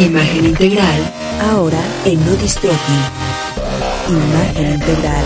Imagen 0.00 0.46
integral, 0.46 1.12
ahora 1.52 1.78
en 2.06 2.18
No. 2.24 2.32
Imagen 4.08 4.72
integral. 4.72 5.24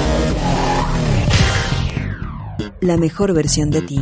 La 2.81 2.97
mejor 2.97 3.33
versión 3.35 3.71
de 3.71 3.83
ti. 3.83 4.01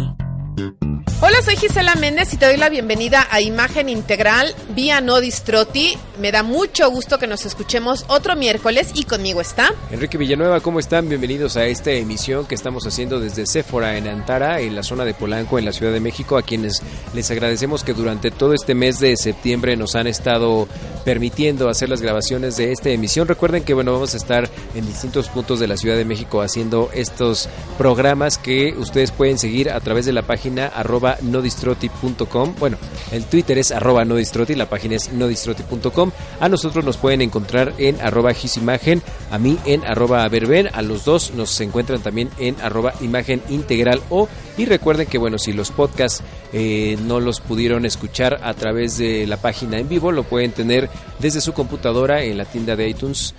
Hola, 1.25 1.41
soy 1.41 1.55
Gisela 1.55 1.95
Méndez 1.95 2.35
y 2.35 2.37
te 2.37 2.47
doy 2.47 2.57
la 2.57 2.69
bienvenida 2.69 3.29
a 3.31 3.41
Imagen 3.41 3.89
Integral 3.89 4.53
vía 4.75 5.01
No 5.01 5.21
Distroti. 5.21 5.97
Me 6.21 6.33
da 6.33 6.43
mucho 6.43 6.91
gusto 6.91 7.21
que 7.21 7.29
nos 7.29 7.47
escuchemos 7.47 8.05
otro 8.09 8.35
miércoles 8.35 8.91
y 8.95 9.05
conmigo 9.05 9.41
está 9.41 9.73
Enrique 9.93 10.19
Villanueva. 10.19 10.59
¿Cómo 10.59 10.81
están? 10.81 11.09
Bienvenidos 11.09 11.57
a 11.57 11.67
esta 11.67 11.93
emisión 11.93 12.45
que 12.47 12.57
estamos 12.57 12.85
haciendo 12.89 13.21
desde 13.21 13.47
Sephora 13.47 13.97
en 13.97 14.09
Antara, 14.09 14.59
en 14.61 14.75
la 14.75 14.83
zona 14.83 15.05
de 15.05 15.15
Polanco, 15.15 15.61
en 15.61 15.65
la 15.65 15.73
Ciudad 15.73 15.93
de 15.93 16.01
México, 16.01 16.37
a 16.37 16.43
quienes 16.43 16.83
les 17.15 17.31
agradecemos 17.31 17.85
que 17.85 17.95
durante 17.95 18.33
todo 18.33 18.53
este 18.53 18.75
mes 18.75 18.99
de 18.99 19.17
septiembre 19.17 19.77
nos 19.77 19.95
han 19.95 20.09
estado 20.09 20.67
permitiendo 21.05 21.69
hacer 21.69 21.89
las 21.89 22.03
grabaciones 22.03 22.57
de 22.57 22.73
esta 22.73 22.91
emisión. 22.91 23.29
Recuerden 23.29 23.63
que 23.63 23.75
bueno, 23.75 23.93
vamos 23.93 24.15
a 24.15 24.17
estar 24.17 24.49
en 24.75 24.87
distintos 24.87 25.29
puntos 25.29 25.61
de 25.61 25.69
la 25.69 25.77
Ciudad 25.77 25.97
de 25.97 26.05
México 26.05 26.43
haciendo 26.43 26.91
estos 26.93 27.49
programas 27.79 28.39
que 28.39 28.75
ustedes 28.77 29.13
pueden 29.13 29.39
seguir 29.39 29.71
a 29.71 29.81
través 29.81 30.05
de 30.07 30.13
la 30.13 30.23
página 30.23 30.67
arroba 30.67 31.12
nodistroti.com. 31.21 32.55
Bueno, 32.59 32.79
el 33.11 33.25
Twitter 33.25 33.59
es 33.59 33.73
arroba 33.73 34.05
nodistroti, 34.05 34.55
la 34.55 34.69
página 34.69 34.97
es 34.97 35.13
nodistroti.com. 35.13 36.11
A 36.41 36.49
nosotros 36.49 36.85
nos 36.85 36.97
pueden 36.97 37.21
encontrar 37.21 37.75
en 37.79 38.01
arroba 38.01 38.33
gisimagen, 38.35 39.03
a 39.31 39.39
mí 39.39 39.59
en 39.67 39.85
arroba 39.85 40.27
verben, 40.29 40.69
a 40.73 40.83
los 40.83 41.05
dos 41.05 41.33
nos 41.35 41.61
encuentran 41.61 42.01
también 42.03 42.31
en 42.39 42.61
arroba 42.61 42.95
imagen 43.01 43.43
integral 43.49 44.01
o 44.11 44.29
y 44.57 44.65
recuerden 44.65 45.07
que 45.07 45.19
bueno, 45.19 45.39
si 45.39 45.53
los 45.53 45.71
podcasts 45.71 46.23
eh, 46.53 46.99
no 47.05 47.21
los 47.21 47.41
pudieron 47.41 47.87
escuchar 47.87 48.41
a 48.43 48.55
través 48.55 48.99
de 48.99 49.27
la 49.27 49.37
página 49.37 49.79
en 49.79 49.89
vivo, 49.89 50.13
lo 50.13 50.25
pueden 50.25 50.53
tener 50.53 50.91
desde 51.19 51.41
su 51.41 51.53
computadora 51.53 52.23
en 52.23 52.39
la 52.39 52.45
tienda 52.45 52.77
de 52.77 52.89
iTunes 52.89 53.35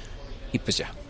y 0.51 0.59
pues 0.59 0.77
ya. 0.77 1.02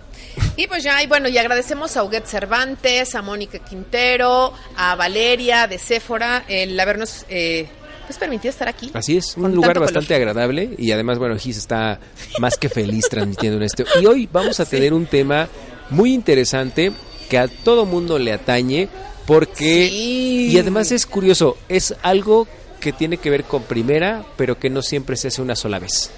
Y 0.56 0.68
pues 0.68 0.84
ya, 0.84 1.02
y 1.02 1.08
bueno, 1.08 1.28
y 1.28 1.38
agradecemos 1.38 1.98
a 1.98 2.04
Huguet 2.04 2.26
Cervantes, 2.26 3.16
a 3.16 3.22
Mónica 3.22 3.60
Quintero, 3.60 4.54
a 4.76 4.96
Valeria 4.96 5.68
de 5.68 5.80
Sephora, 5.80 6.46
el 6.48 6.80
habernos 6.80 7.26
eh, 7.30 7.68
pues 8.06 8.18
permitido 8.18 8.50
estar 8.50 8.68
aquí. 8.68 8.92
Así 8.94 9.18
es, 9.18 9.36
un 9.38 9.54
lugar 9.54 9.80
bastante 9.80 10.08
color. 10.08 10.22
agradable 10.22 10.70
y 10.78 10.92
además, 10.92 11.18
bueno, 11.18 11.38
Gis 11.38 11.58
está 11.58 12.00
más 12.40 12.58
que 12.58 12.70
feliz 12.70 13.08
transmitiendo 13.10 13.58
en 13.58 13.64
esto. 13.64 13.84
Y 14.00 14.06
hoy 14.06 14.30
vamos 14.32 14.60
a 14.60 14.66
tener 14.66 14.94
un 14.94 15.06
tema 15.06 15.48
muy 15.90 16.14
interesante 16.14 16.92
que 17.30 17.38
a 17.38 17.48
todo 17.48 17.86
mundo 17.86 18.20
le 18.20 18.34
atañe 18.34 18.90
porque... 19.26 19.88
Sí. 19.90 20.50
Y 20.52 20.58
además 20.60 20.92
es 20.92 21.06
curioso, 21.06 21.58
es 21.70 21.96
algo 22.04 22.48
que 22.80 22.92
tiene 22.92 23.18
que 23.18 23.30
ver 23.30 23.46
con 23.46 23.64
primera, 23.64 24.26
pero 24.36 24.60
que 24.60 24.70
no 24.70 24.82
siempre 24.82 25.16
se 25.16 25.30
hace 25.30 25.42
una 25.42 25.56
sola 25.56 25.80
vez. 25.80 26.12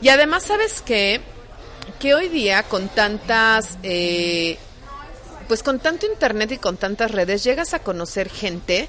Y 0.00 0.08
además, 0.08 0.44
¿sabes 0.44 0.80
qué? 0.80 1.20
Que 2.00 2.14
hoy 2.14 2.28
día 2.28 2.62
con 2.64 2.88
tantas, 2.88 3.78
eh, 3.82 4.58
pues 5.48 5.62
con 5.62 5.78
tanto 5.78 6.06
internet 6.06 6.52
y 6.52 6.58
con 6.58 6.76
tantas 6.76 7.10
redes, 7.10 7.44
llegas 7.44 7.74
a 7.74 7.78
conocer 7.78 8.28
gente 8.30 8.88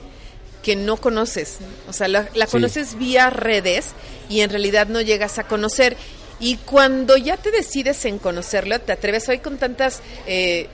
que 0.64 0.76
no 0.76 0.98
conoces. 0.98 1.58
O 1.88 1.94
sea, 1.94 2.08
la, 2.08 2.28
la 2.34 2.46
Sí. 2.46 2.54
conoces 2.54 2.96
vía 2.98 3.30
redes 3.30 3.88
y 4.30 4.42
en 4.42 4.50
realidad 4.50 4.88
no 4.88 5.02
llegas 5.02 5.38
a 5.40 5.44
conocer. 5.44 5.96
Y 6.40 6.58
cuando 6.58 7.16
ya 7.18 7.38
te 7.38 7.52
decides 7.52 8.04
en 8.06 8.18
conocerlo, 8.20 8.80
te 8.82 8.92
atreves 8.92 9.30
hoy 9.30 9.40
con 9.40 9.58
tantas, 9.58 10.02
eh, 10.28 10.68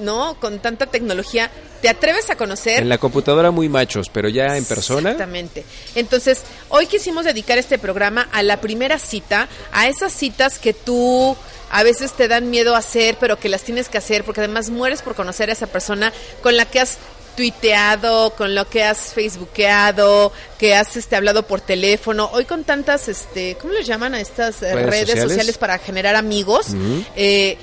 ¿no? 0.00 0.38
Con 0.40 0.58
tanta 0.58 0.86
tecnología, 0.86 1.50
te 1.80 1.88
atreves 1.88 2.28
a 2.30 2.36
conocer. 2.36 2.82
En 2.82 2.88
la 2.88 2.98
computadora 2.98 3.50
muy 3.50 3.68
machos, 3.68 4.10
pero 4.12 4.28
ya 4.28 4.56
en 4.56 4.64
persona... 4.64 5.10
Exactamente. 5.12 5.64
Entonces, 5.94 6.42
hoy 6.68 6.86
quisimos 6.86 7.24
dedicar 7.24 7.56
este 7.56 7.78
programa 7.78 8.28
a 8.32 8.42
la 8.42 8.60
primera 8.60 8.98
cita, 8.98 9.48
a 9.72 9.88
esas 9.88 10.12
citas 10.12 10.58
que 10.58 10.74
tú 10.74 11.36
a 11.70 11.82
veces 11.82 12.12
te 12.12 12.28
dan 12.28 12.50
miedo 12.50 12.74
a 12.74 12.78
hacer, 12.78 13.16
pero 13.20 13.38
que 13.38 13.48
las 13.48 13.62
tienes 13.62 13.88
que 13.88 13.98
hacer, 13.98 14.24
porque 14.24 14.40
además 14.40 14.70
mueres 14.70 15.02
por 15.02 15.14
conocer 15.14 15.50
a 15.50 15.52
esa 15.52 15.66
persona 15.66 16.12
con 16.42 16.56
la 16.56 16.64
que 16.64 16.80
has 16.80 16.98
tuiteado, 17.36 18.30
con 18.36 18.54
lo 18.54 18.68
que 18.68 18.82
has 18.82 19.14
facebookeado, 19.14 20.32
que 20.58 20.74
has 20.74 20.96
este 20.96 21.16
hablado 21.16 21.44
por 21.46 21.60
teléfono. 21.60 22.28
Hoy 22.32 22.44
con 22.44 22.64
tantas 22.64 23.08
este, 23.08 23.56
¿cómo 23.60 23.72
les 23.74 23.86
llaman 23.86 24.14
a 24.14 24.20
estas 24.20 24.62
eh, 24.62 24.74
Redes 24.74 24.86
redes, 24.90 25.06
sociales. 25.08 25.30
sociales? 25.32 25.58
para 25.58 25.78
generar 25.78 26.16
amigos? 26.16 26.68
Eh, 27.16 27.56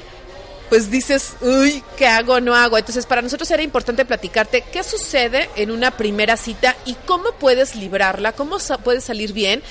pues 0.70 0.90
dices, 0.90 1.34
uy, 1.42 1.84
¿qué 1.98 2.08
hago? 2.08 2.40
No 2.42 2.56
hago. 2.56 2.78
Entonces, 2.78 3.06
para 3.06 3.22
nosotros 3.22 3.50
era 3.52 3.62
importante 3.62 4.04
platicarte 4.06 4.62
qué 4.72 4.82
sucede 4.84 5.48
en 5.56 5.70
una 5.70 5.92
primera 5.92 6.38
cita 6.38 6.76
y 6.86 6.96
cómo 7.06 7.34
puedes 7.34 7.76
librarla, 7.76 8.32
cómo 8.32 8.60
sa- 8.60 8.78
puedes 8.80 9.04
salir 9.04 9.32
bien. 9.34 9.62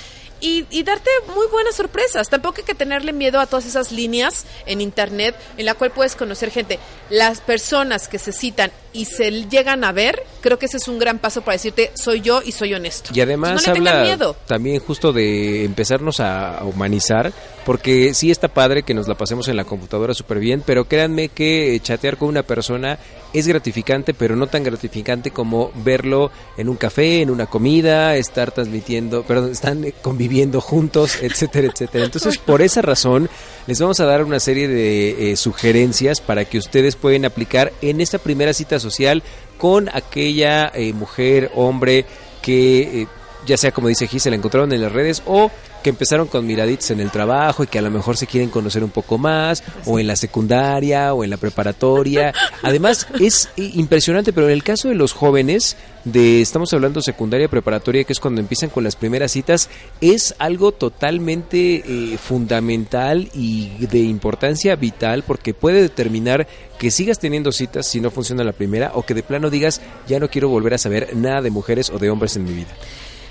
Y, 0.45 0.65
y 0.69 0.83
darte 0.83 1.09
muy 1.33 1.47
buenas 1.47 1.75
sorpresas. 1.75 2.29
Tampoco 2.29 2.57
hay 2.59 2.63
que 2.63 2.75
tenerle 2.75 3.13
miedo 3.13 3.39
a 3.39 3.47
todas 3.47 3.65
esas 3.65 3.91
líneas 3.91 4.45
en 4.65 4.79
internet 4.81 5.35
en 5.57 5.65
la 5.65 5.73
cual 5.73 5.91
puedes 5.91 6.15
conocer 6.15 6.51
gente. 6.51 6.79
Las 7.09 7.41
personas 7.41 8.07
que 8.07 8.19
se 8.19 8.31
citan 8.31 8.71
y 8.93 9.05
se 9.05 9.29
llegan 9.49 9.83
a 9.83 9.91
ver, 9.91 10.23
creo 10.41 10.57
que 10.57 10.67
ese 10.67 10.77
es 10.77 10.87
un 10.87 10.97
gran 10.97 11.19
paso 11.19 11.41
para 11.41 11.53
decirte, 11.53 11.91
soy 11.95 12.21
yo 12.21 12.41
y 12.43 12.51
soy 12.51 12.73
honesto. 12.73 13.11
Y 13.13 13.21
además 13.21 13.65
no 13.65 13.73
habla 13.73 14.03
miedo. 14.03 14.35
también 14.45 14.79
justo 14.79 15.11
de 15.11 15.65
empezarnos 15.65 16.19
a 16.19 16.61
humanizar, 16.63 17.33
porque 17.65 18.13
sí 18.13 18.31
está 18.31 18.47
padre 18.47 18.83
que 18.83 18.93
nos 18.93 19.07
la 19.07 19.15
pasemos 19.15 19.47
en 19.47 19.57
la 19.57 19.65
computadora 19.65 20.13
súper 20.13 20.39
bien, 20.39 20.63
pero 20.65 20.85
créanme 20.85 21.29
que 21.29 21.79
chatear 21.83 22.17
con 22.17 22.29
una 22.29 22.43
persona 22.43 22.97
es 23.35 23.47
gratificante, 23.47 24.13
pero 24.13 24.35
no 24.35 24.47
tan 24.47 24.63
gratificante 24.63 25.31
como 25.31 25.71
verlo 25.83 26.31
en 26.57 26.69
un 26.69 26.77
café, 26.77 27.21
en 27.21 27.29
una 27.29 27.47
comida, 27.47 28.15
estar 28.15 28.51
transmitiendo, 28.51 29.23
perdón, 29.23 29.51
están 29.51 29.83
eh, 29.83 29.93
conviviendo 30.01 30.61
juntos, 30.61 31.17
etcétera, 31.21 31.67
etcétera. 31.67 32.05
Entonces, 32.05 32.37
por 32.37 32.61
esa 32.61 32.81
razón, 32.81 33.29
les 33.67 33.79
vamos 33.79 33.99
a 33.99 34.05
dar 34.05 34.23
una 34.23 34.39
serie 34.39 34.67
de 34.67 35.31
eh, 35.31 35.35
sugerencias 35.35 36.21
para 36.21 36.45
que 36.45 36.57
ustedes 36.57 36.95
pueden 36.95 37.25
aplicar 37.25 37.73
en 37.81 37.99
esta 37.99 38.19
primera 38.19 38.53
cita 38.53 38.79
social 38.79 39.21
con 39.57 39.89
aquella 39.93 40.71
eh, 40.73 40.93
mujer, 40.93 41.51
hombre 41.55 42.05
que 42.41 43.07
ya 43.45 43.57
sea 43.57 43.71
como 43.71 43.87
dice 43.87 44.07
Gis, 44.07 44.23
se 44.23 44.29
la 44.29 44.35
encontraron 44.35 44.71
en 44.73 44.81
las 44.81 44.91
redes 44.91 45.21
o 45.25 45.51
que 45.83 45.91
empezaron 45.91 46.27
con 46.27 46.47
miraditas 46.47 46.89
en 46.89 46.99
el 46.99 47.11
trabajo 47.11 47.63
y 47.63 47.67
que 47.67 47.77
a 47.77 47.81
lo 47.83 47.91
mejor 47.91 48.17
se 48.17 48.25
quieren 48.25 48.49
conocer 48.49 48.83
un 48.83 48.89
poco 48.89 49.19
más 49.19 49.63
o 49.85 49.99
en 49.99 50.07
la 50.07 50.15
secundaria 50.15 51.13
o 51.13 51.23
en 51.23 51.29
la 51.29 51.37
preparatoria. 51.37 52.33
Además 52.63 53.07
es 53.19 53.49
eh, 53.55 53.71
impresionante, 53.75 54.33
pero 54.33 54.47
en 54.47 54.53
el 54.53 54.63
caso 54.63 54.89
de 54.89 54.95
los 54.95 55.13
jóvenes 55.13 55.77
de 56.03 56.41
estamos 56.41 56.73
hablando 56.73 57.01
secundaria 57.01 57.47
preparatoria 57.49 58.03
que 58.03 58.13
es 58.13 58.19
cuando 58.19 58.41
empiezan 58.41 58.69
con 58.69 58.83
las 58.83 58.95
primeras 58.95 59.31
citas 59.31 59.69
es 60.01 60.35
algo 60.37 60.71
totalmente 60.71 61.83
eh, 61.85 62.17
fundamental 62.17 63.29
y 63.33 63.85
de 63.87 63.99
importancia 63.99 64.75
vital 64.75 65.23
porque 65.25 65.53
puede 65.53 65.81
determinar 65.81 66.47
que 66.77 66.91
sigas 66.91 67.19
teniendo 67.19 67.51
citas 67.51 67.87
si 67.87 68.01
no 68.01 68.11
funciona 68.11 68.43
la 68.43 68.51
primera 68.53 68.91
o 68.93 69.03
que 69.03 69.13
de 69.13 69.23
plano 69.23 69.49
digas 69.49 69.81
ya 70.07 70.19
no 70.19 70.29
quiero 70.29 70.49
volver 70.49 70.75
a 70.75 70.77
saber 70.77 71.15
nada 71.15 71.41
de 71.41 71.49
mujeres 71.49 71.89
o 71.89 71.99
de 71.99 72.09
hombres 72.09 72.35
en 72.35 72.43
mi 72.43 72.53
vida. 72.53 72.71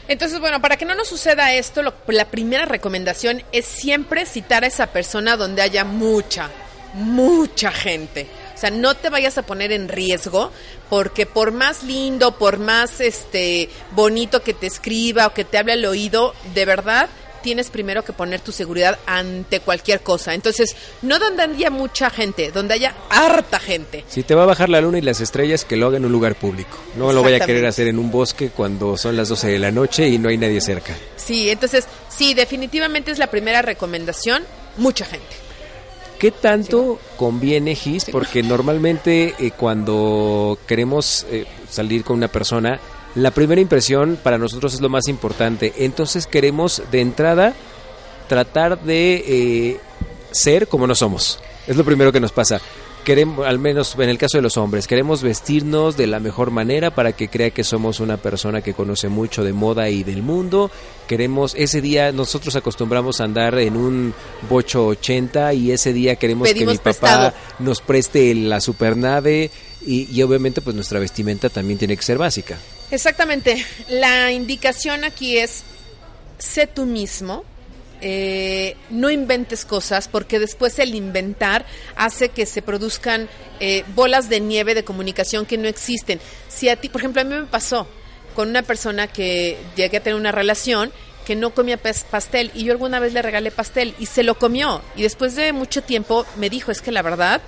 Entonces, 0.08 0.38
bueno, 0.40 0.60
para 0.60 0.76
que 0.76 0.84
no 0.84 0.94
nos 0.94 1.08
suceda 1.08 1.52
esto, 1.54 1.82
lo- 1.82 1.94
la 2.08 2.26
primera 2.26 2.66
recomendación 2.66 3.42
es 3.52 3.64
siempre 3.64 4.26
citar 4.26 4.64
a 4.64 4.66
esa 4.66 4.88
persona 4.88 5.36
donde 5.36 5.62
haya 5.62 5.84
mucha, 5.84 6.50
mucha 6.92 7.70
gente. 7.72 8.26
O 8.54 8.58
sea, 8.58 8.70
no 8.70 8.94
te 8.94 9.10
vayas 9.10 9.36
a 9.38 9.42
poner 9.42 9.72
en 9.72 9.88
riesgo, 9.88 10.52
porque 10.88 11.26
por 11.26 11.50
más 11.52 11.82
lindo, 11.82 12.38
por 12.38 12.58
más 12.58 13.00
este 13.00 13.68
bonito 13.92 14.42
que 14.42 14.54
te 14.54 14.66
escriba 14.66 15.26
o 15.26 15.34
que 15.34 15.44
te 15.44 15.58
hable 15.58 15.72
al 15.72 15.84
oído, 15.86 16.34
de 16.54 16.64
verdad 16.64 17.08
tienes 17.44 17.68
primero 17.68 18.02
que 18.02 18.14
poner 18.14 18.40
tu 18.40 18.52
seguridad 18.52 18.98
ante 19.04 19.60
cualquier 19.60 20.00
cosa. 20.00 20.32
Entonces, 20.32 20.74
no 21.02 21.18
donde 21.18 21.42
haya 21.42 21.70
mucha 21.70 22.08
gente, 22.08 22.50
donde 22.50 22.72
haya 22.72 22.94
harta 23.10 23.60
gente. 23.60 24.02
Si 24.08 24.22
te 24.22 24.34
va 24.34 24.44
a 24.44 24.46
bajar 24.46 24.70
la 24.70 24.80
luna 24.80 24.96
y 24.96 25.02
las 25.02 25.20
estrellas, 25.20 25.66
que 25.66 25.76
lo 25.76 25.86
haga 25.86 25.98
en 25.98 26.06
un 26.06 26.12
lugar 26.12 26.36
público. 26.36 26.78
No 26.96 27.12
lo 27.12 27.22
vaya 27.22 27.36
a 27.36 27.46
querer 27.46 27.66
hacer 27.66 27.86
en 27.86 27.98
un 27.98 28.10
bosque 28.10 28.48
cuando 28.48 28.96
son 28.96 29.18
las 29.18 29.28
12 29.28 29.48
de 29.48 29.58
la 29.58 29.70
noche 29.70 30.08
y 30.08 30.16
no 30.16 30.30
hay 30.30 30.38
nadie 30.38 30.62
cerca. 30.62 30.96
Sí, 31.16 31.50
entonces, 31.50 31.84
sí, 32.08 32.32
definitivamente 32.32 33.10
es 33.10 33.18
la 33.18 33.26
primera 33.26 33.60
recomendación, 33.60 34.42
mucha 34.78 35.04
gente. 35.04 35.36
¿Qué 36.18 36.30
tanto 36.30 36.98
conviene 37.18 37.74
GIS? 37.74 38.06
Porque 38.10 38.42
normalmente 38.42 39.34
eh, 39.38 39.50
cuando 39.50 40.58
queremos 40.66 41.26
eh, 41.30 41.44
salir 41.68 42.04
con 42.04 42.16
una 42.16 42.28
persona, 42.28 42.80
la 43.14 43.30
primera 43.30 43.60
impresión 43.60 44.18
para 44.22 44.38
nosotros 44.38 44.74
es 44.74 44.80
lo 44.80 44.88
más 44.88 45.08
importante. 45.08 45.72
Entonces 45.78 46.26
queremos 46.26 46.82
de 46.90 47.00
entrada 47.00 47.54
tratar 48.28 48.82
de 48.82 49.24
eh, 49.26 49.80
ser 50.32 50.66
como 50.66 50.86
no 50.86 50.94
somos. 50.94 51.38
Es 51.66 51.76
lo 51.76 51.84
primero 51.84 52.12
que 52.12 52.20
nos 52.20 52.32
pasa. 52.32 52.60
Queremos, 53.04 53.46
al 53.46 53.58
menos 53.58 53.96
en 53.98 54.08
el 54.08 54.16
caso 54.16 54.38
de 54.38 54.42
los 54.42 54.56
hombres, 54.56 54.86
queremos 54.86 55.22
vestirnos 55.22 55.94
de 55.98 56.06
la 56.06 56.20
mejor 56.20 56.50
manera 56.50 56.94
para 56.94 57.12
que 57.12 57.28
crea 57.28 57.50
que 57.50 57.62
somos 57.62 58.00
una 58.00 58.16
persona 58.16 58.62
que 58.62 58.72
conoce 58.72 59.10
mucho 59.10 59.44
de 59.44 59.52
moda 59.52 59.90
y 59.90 60.04
del 60.04 60.22
mundo. 60.22 60.70
Queremos, 61.06 61.54
ese 61.54 61.82
día 61.82 62.12
nosotros 62.12 62.56
acostumbramos 62.56 63.20
a 63.20 63.24
andar 63.24 63.58
en 63.58 63.76
un 63.76 64.14
bocho 64.48 64.86
80 64.86 65.52
y 65.52 65.70
ese 65.70 65.92
día 65.92 66.16
queremos 66.16 66.48
Pedimos 66.48 66.78
que 66.80 66.88
mi 66.88 66.94
papá 66.94 67.34
nos 67.58 67.82
preste 67.82 68.34
la 68.34 68.62
supernave 68.62 69.50
y, 69.86 70.08
y 70.10 70.22
obviamente 70.22 70.62
pues 70.62 70.74
nuestra 70.74 70.98
vestimenta 70.98 71.50
también 71.50 71.78
tiene 71.78 71.98
que 71.98 72.02
ser 72.02 72.16
básica. 72.16 72.58
Exactamente. 72.90 73.64
La 73.88 74.30
indicación 74.32 75.04
aquí 75.04 75.38
es, 75.38 75.64
sé 76.38 76.66
tú 76.66 76.84
mismo. 76.86 77.44
eh, 78.06 78.76
no 78.90 79.08
inventes 79.08 79.64
cosas 79.64 80.08
porque 80.08 80.38
después 80.38 80.78
el 80.78 80.94
inventar 80.94 81.64
hace 81.96 82.28
que 82.28 82.44
se 82.44 82.60
produzcan 82.60 83.30
eh, 83.60 83.82
bolas 83.94 84.28
de 84.28 84.40
nieve 84.40 84.74
de 84.74 84.84
comunicación 84.84 85.46
que 85.46 85.56
no 85.56 85.68
existen. 85.68 86.20
Si 86.48 86.68
a 86.68 86.76
ti, 86.76 86.90
por 86.90 87.00
ejemplo, 87.00 87.22
a 87.22 87.24
mí 87.24 87.34
me 87.34 87.46
pasó 87.46 87.86
con 88.34 88.50
una 88.50 88.62
persona 88.62 89.06
que 89.06 89.56
llegué 89.76 89.96
a 89.98 90.02
tener 90.02 90.18
una 90.20 90.32
relación 90.32 90.92
que 91.24 91.34
no 91.34 91.54
comía 91.54 91.80
pas- 91.82 92.04
pastel 92.04 92.50
y 92.54 92.64
yo 92.64 92.72
alguna 92.72 92.98
vez 93.00 93.14
le 93.14 93.22
regalé 93.22 93.50
pastel 93.50 93.94
y 93.98 94.04
se 94.06 94.22
lo 94.22 94.38
comió 94.38 94.82
y 94.96 95.02
después 95.02 95.34
de 95.36 95.54
mucho 95.54 95.82
tiempo 95.82 96.26
me 96.36 96.50
dijo 96.50 96.70
es 96.72 96.82
que 96.82 96.92
la 96.92 97.00
verdad 97.00 97.40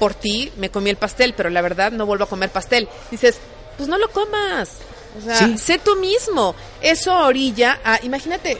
por 0.00 0.14
ti 0.14 0.50
me 0.56 0.70
comí 0.70 0.90
el 0.90 0.96
pastel 0.96 1.32
pero 1.36 1.48
la 1.50 1.60
verdad 1.62 1.92
no 1.92 2.06
vuelvo 2.06 2.24
a 2.24 2.28
comer 2.28 2.50
pastel 2.50 2.88
dices 3.12 3.38
pues 3.76 3.88
no 3.88 3.98
lo 3.98 4.10
comas 4.10 4.70
o 5.18 5.24
sea 5.24 5.36
Sí. 5.46 5.58
sé 5.58 5.78
tú 5.78 5.96
mismo 5.96 6.54
eso 6.80 7.16
orilla 7.18 7.80
a 7.84 7.98
imagínate 8.02 8.58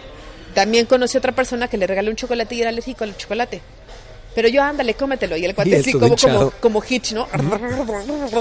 también 0.55 0.87
conocí 0.87 1.17
a 1.17 1.21
otra 1.21 1.33
persona 1.33 1.69
que 1.69 1.79
le 1.79 1.87
regaló 1.87 2.11
un 2.11 2.17
chocolate 2.17 2.55
y 2.55 2.61
era 2.61 2.71
alérgico 2.71 3.05
al 3.05 3.17
chocolate 3.17 3.63
pero 4.35 4.49
yo 4.49 4.63
ándale 4.63 4.95
cómetelo 4.95 5.37
y 5.37 5.45
el 5.45 5.55
cuate 5.55 5.77
así 5.77 5.93
como 5.93 6.17
como 6.61 6.83
Hitch, 6.89 7.13
¿no? 7.13 7.29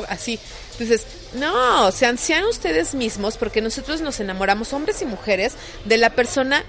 Así. 0.07 0.39
Entonces, 0.73 1.05
no, 1.33 1.91
sean, 1.91 2.17
sean 2.17 2.45
ustedes 2.45 2.95
mismos 2.95 3.37
porque 3.37 3.61
nosotros 3.61 3.99
nos 4.01 4.19
enamoramos, 4.19 4.71
hombres 4.73 5.01
y 5.01 5.05
mujeres, 5.05 5.53
de 5.85 5.97
la 5.97 6.11
persona 6.11 6.63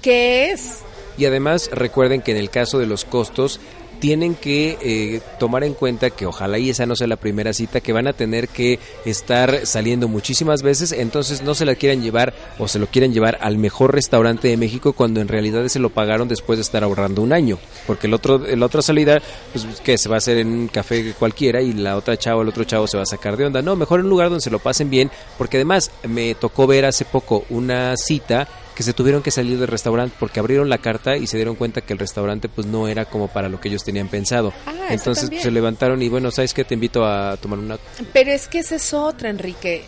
que 0.00 0.52
es. 0.52 0.78
Y 1.16 1.26
además 1.26 1.70
recuerden 1.72 2.22
que 2.22 2.30
en 2.30 2.36
el 2.36 2.50
caso 2.50 2.78
de 2.78 2.86
los 2.86 3.04
costos 3.04 3.58
tienen 4.00 4.34
que 4.34 4.78
eh, 4.80 5.20
tomar 5.38 5.64
en 5.64 5.74
cuenta 5.74 6.10
que 6.10 6.26
ojalá 6.26 6.58
y 6.58 6.70
esa 6.70 6.86
no 6.86 6.96
sea 6.96 7.06
la 7.06 7.16
primera 7.16 7.52
cita, 7.52 7.80
que 7.80 7.92
van 7.92 8.06
a 8.06 8.12
tener 8.12 8.48
que 8.48 8.78
estar 9.04 9.66
saliendo 9.66 10.08
muchísimas 10.08 10.62
veces, 10.62 10.92
entonces 10.92 11.42
no 11.42 11.54
se 11.54 11.64
la 11.64 11.74
quieran 11.74 12.02
llevar 12.02 12.34
o 12.58 12.68
se 12.68 12.78
lo 12.78 12.86
quieren 12.86 13.12
llevar 13.12 13.38
al 13.40 13.58
mejor 13.58 13.94
restaurante 13.94 14.48
de 14.48 14.56
México 14.56 14.92
cuando 14.92 15.20
en 15.20 15.28
realidad 15.28 15.66
se 15.68 15.78
lo 15.78 15.90
pagaron 15.90 16.28
después 16.28 16.58
de 16.58 16.62
estar 16.62 16.84
ahorrando 16.84 17.22
un 17.22 17.32
año, 17.32 17.58
porque 17.86 18.06
el 18.06 18.14
otro, 18.14 18.38
la 18.38 18.66
otra 18.66 18.82
salida, 18.82 19.20
pues 19.52 19.66
que 19.80 19.98
se 19.98 20.08
va 20.08 20.16
a 20.16 20.18
hacer 20.18 20.38
en 20.38 20.48
un 20.48 20.68
café 20.68 21.12
cualquiera 21.18 21.60
y 21.60 21.72
la 21.72 21.96
otra 21.96 22.16
chava 22.16 22.42
el 22.42 22.48
otro 22.48 22.64
chavo 22.64 22.86
se 22.86 22.96
va 22.96 23.02
a 23.02 23.06
sacar 23.06 23.36
de 23.36 23.46
onda, 23.46 23.62
no, 23.62 23.76
mejor 23.76 24.00
en 24.00 24.06
un 24.06 24.10
lugar 24.10 24.28
donde 24.28 24.42
se 24.42 24.50
lo 24.50 24.58
pasen 24.58 24.90
bien, 24.90 25.10
porque 25.36 25.56
además 25.56 25.90
me 26.06 26.34
tocó 26.34 26.66
ver 26.66 26.84
hace 26.84 27.04
poco 27.04 27.44
una 27.50 27.96
cita 27.96 28.48
que 28.78 28.84
se 28.84 28.92
tuvieron 28.92 29.24
que 29.24 29.32
salir 29.32 29.58
del 29.58 29.66
restaurante 29.66 30.14
porque 30.20 30.38
abrieron 30.38 30.68
la 30.68 30.78
carta 30.78 31.16
y 31.16 31.26
se 31.26 31.36
dieron 31.36 31.56
cuenta 31.56 31.80
que 31.80 31.94
el 31.94 31.98
restaurante 31.98 32.48
pues 32.48 32.64
no 32.64 32.86
era 32.86 33.06
como 33.06 33.26
para 33.26 33.48
lo 33.48 33.60
que 33.60 33.66
ellos 33.66 33.82
tenían 33.82 34.06
pensado. 34.06 34.52
Ah, 34.66 34.86
Entonces 34.90 35.30
pues, 35.30 35.42
se 35.42 35.50
levantaron 35.50 36.00
y 36.00 36.08
bueno, 36.08 36.30
¿sabes 36.30 36.54
qué? 36.54 36.62
Te 36.62 36.74
invito 36.74 37.04
a 37.04 37.36
tomar 37.38 37.58
una... 37.58 37.76
Pero 38.12 38.30
es 38.30 38.46
que 38.46 38.60
esa 38.60 38.76
es 38.76 38.94
otra, 38.94 39.30
Enrique. 39.30 39.82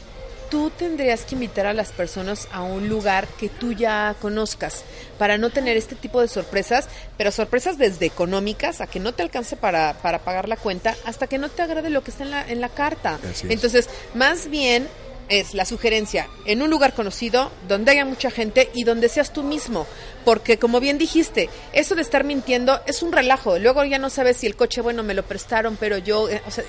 Tú 0.50 0.72
tendrías 0.76 1.24
que 1.24 1.36
invitar 1.36 1.66
a 1.66 1.72
las 1.72 1.92
personas 1.92 2.48
a 2.50 2.62
un 2.62 2.88
lugar 2.88 3.28
que 3.38 3.48
tú 3.48 3.74
ya 3.74 4.16
conozcas 4.20 4.82
para 5.18 5.38
no 5.38 5.50
tener 5.50 5.76
este 5.76 5.94
tipo 5.94 6.20
de 6.20 6.26
sorpresas, 6.26 6.88
pero 7.16 7.30
sorpresas 7.30 7.78
desde 7.78 8.06
económicas 8.06 8.80
a 8.80 8.88
que 8.88 8.98
no 8.98 9.14
te 9.14 9.22
alcance 9.22 9.54
para, 9.54 9.94
para 10.02 10.18
pagar 10.18 10.48
la 10.48 10.56
cuenta 10.56 10.96
hasta 11.04 11.28
que 11.28 11.38
no 11.38 11.48
te 11.48 11.62
agrade 11.62 11.90
lo 11.90 12.02
que 12.02 12.10
está 12.10 12.24
en 12.24 12.30
la, 12.32 12.50
en 12.50 12.60
la 12.60 12.70
carta. 12.70 13.20
Entonces, 13.48 13.88
más 14.14 14.50
bien 14.50 14.88
es 15.30 15.54
la 15.54 15.64
sugerencia 15.64 16.28
en 16.44 16.60
un 16.60 16.68
lugar 16.68 16.92
conocido, 16.92 17.50
donde 17.68 17.92
haya 17.92 18.04
mucha 18.04 18.30
gente 18.30 18.68
y 18.74 18.84
donde 18.84 19.08
seas 19.08 19.32
tú 19.32 19.42
mismo. 19.42 19.86
Porque 20.24 20.58
como 20.58 20.80
bien 20.80 20.98
dijiste, 20.98 21.48
eso 21.72 21.94
de 21.94 22.02
estar 22.02 22.24
mintiendo 22.24 22.80
es 22.86 23.02
un 23.02 23.12
relajo. 23.12 23.58
Luego 23.58 23.84
ya 23.84 23.98
no 23.98 24.10
sabes 24.10 24.36
si 24.36 24.46
el 24.46 24.56
coche, 24.56 24.82
bueno, 24.82 25.02
me 25.02 25.14
lo 25.14 25.22
prestaron, 25.22 25.76
pero 25.80 25.96
yo, 25.96 26.28
eh, 26.28 26.42
o 26.46 26.50
sea, 26.50 26.64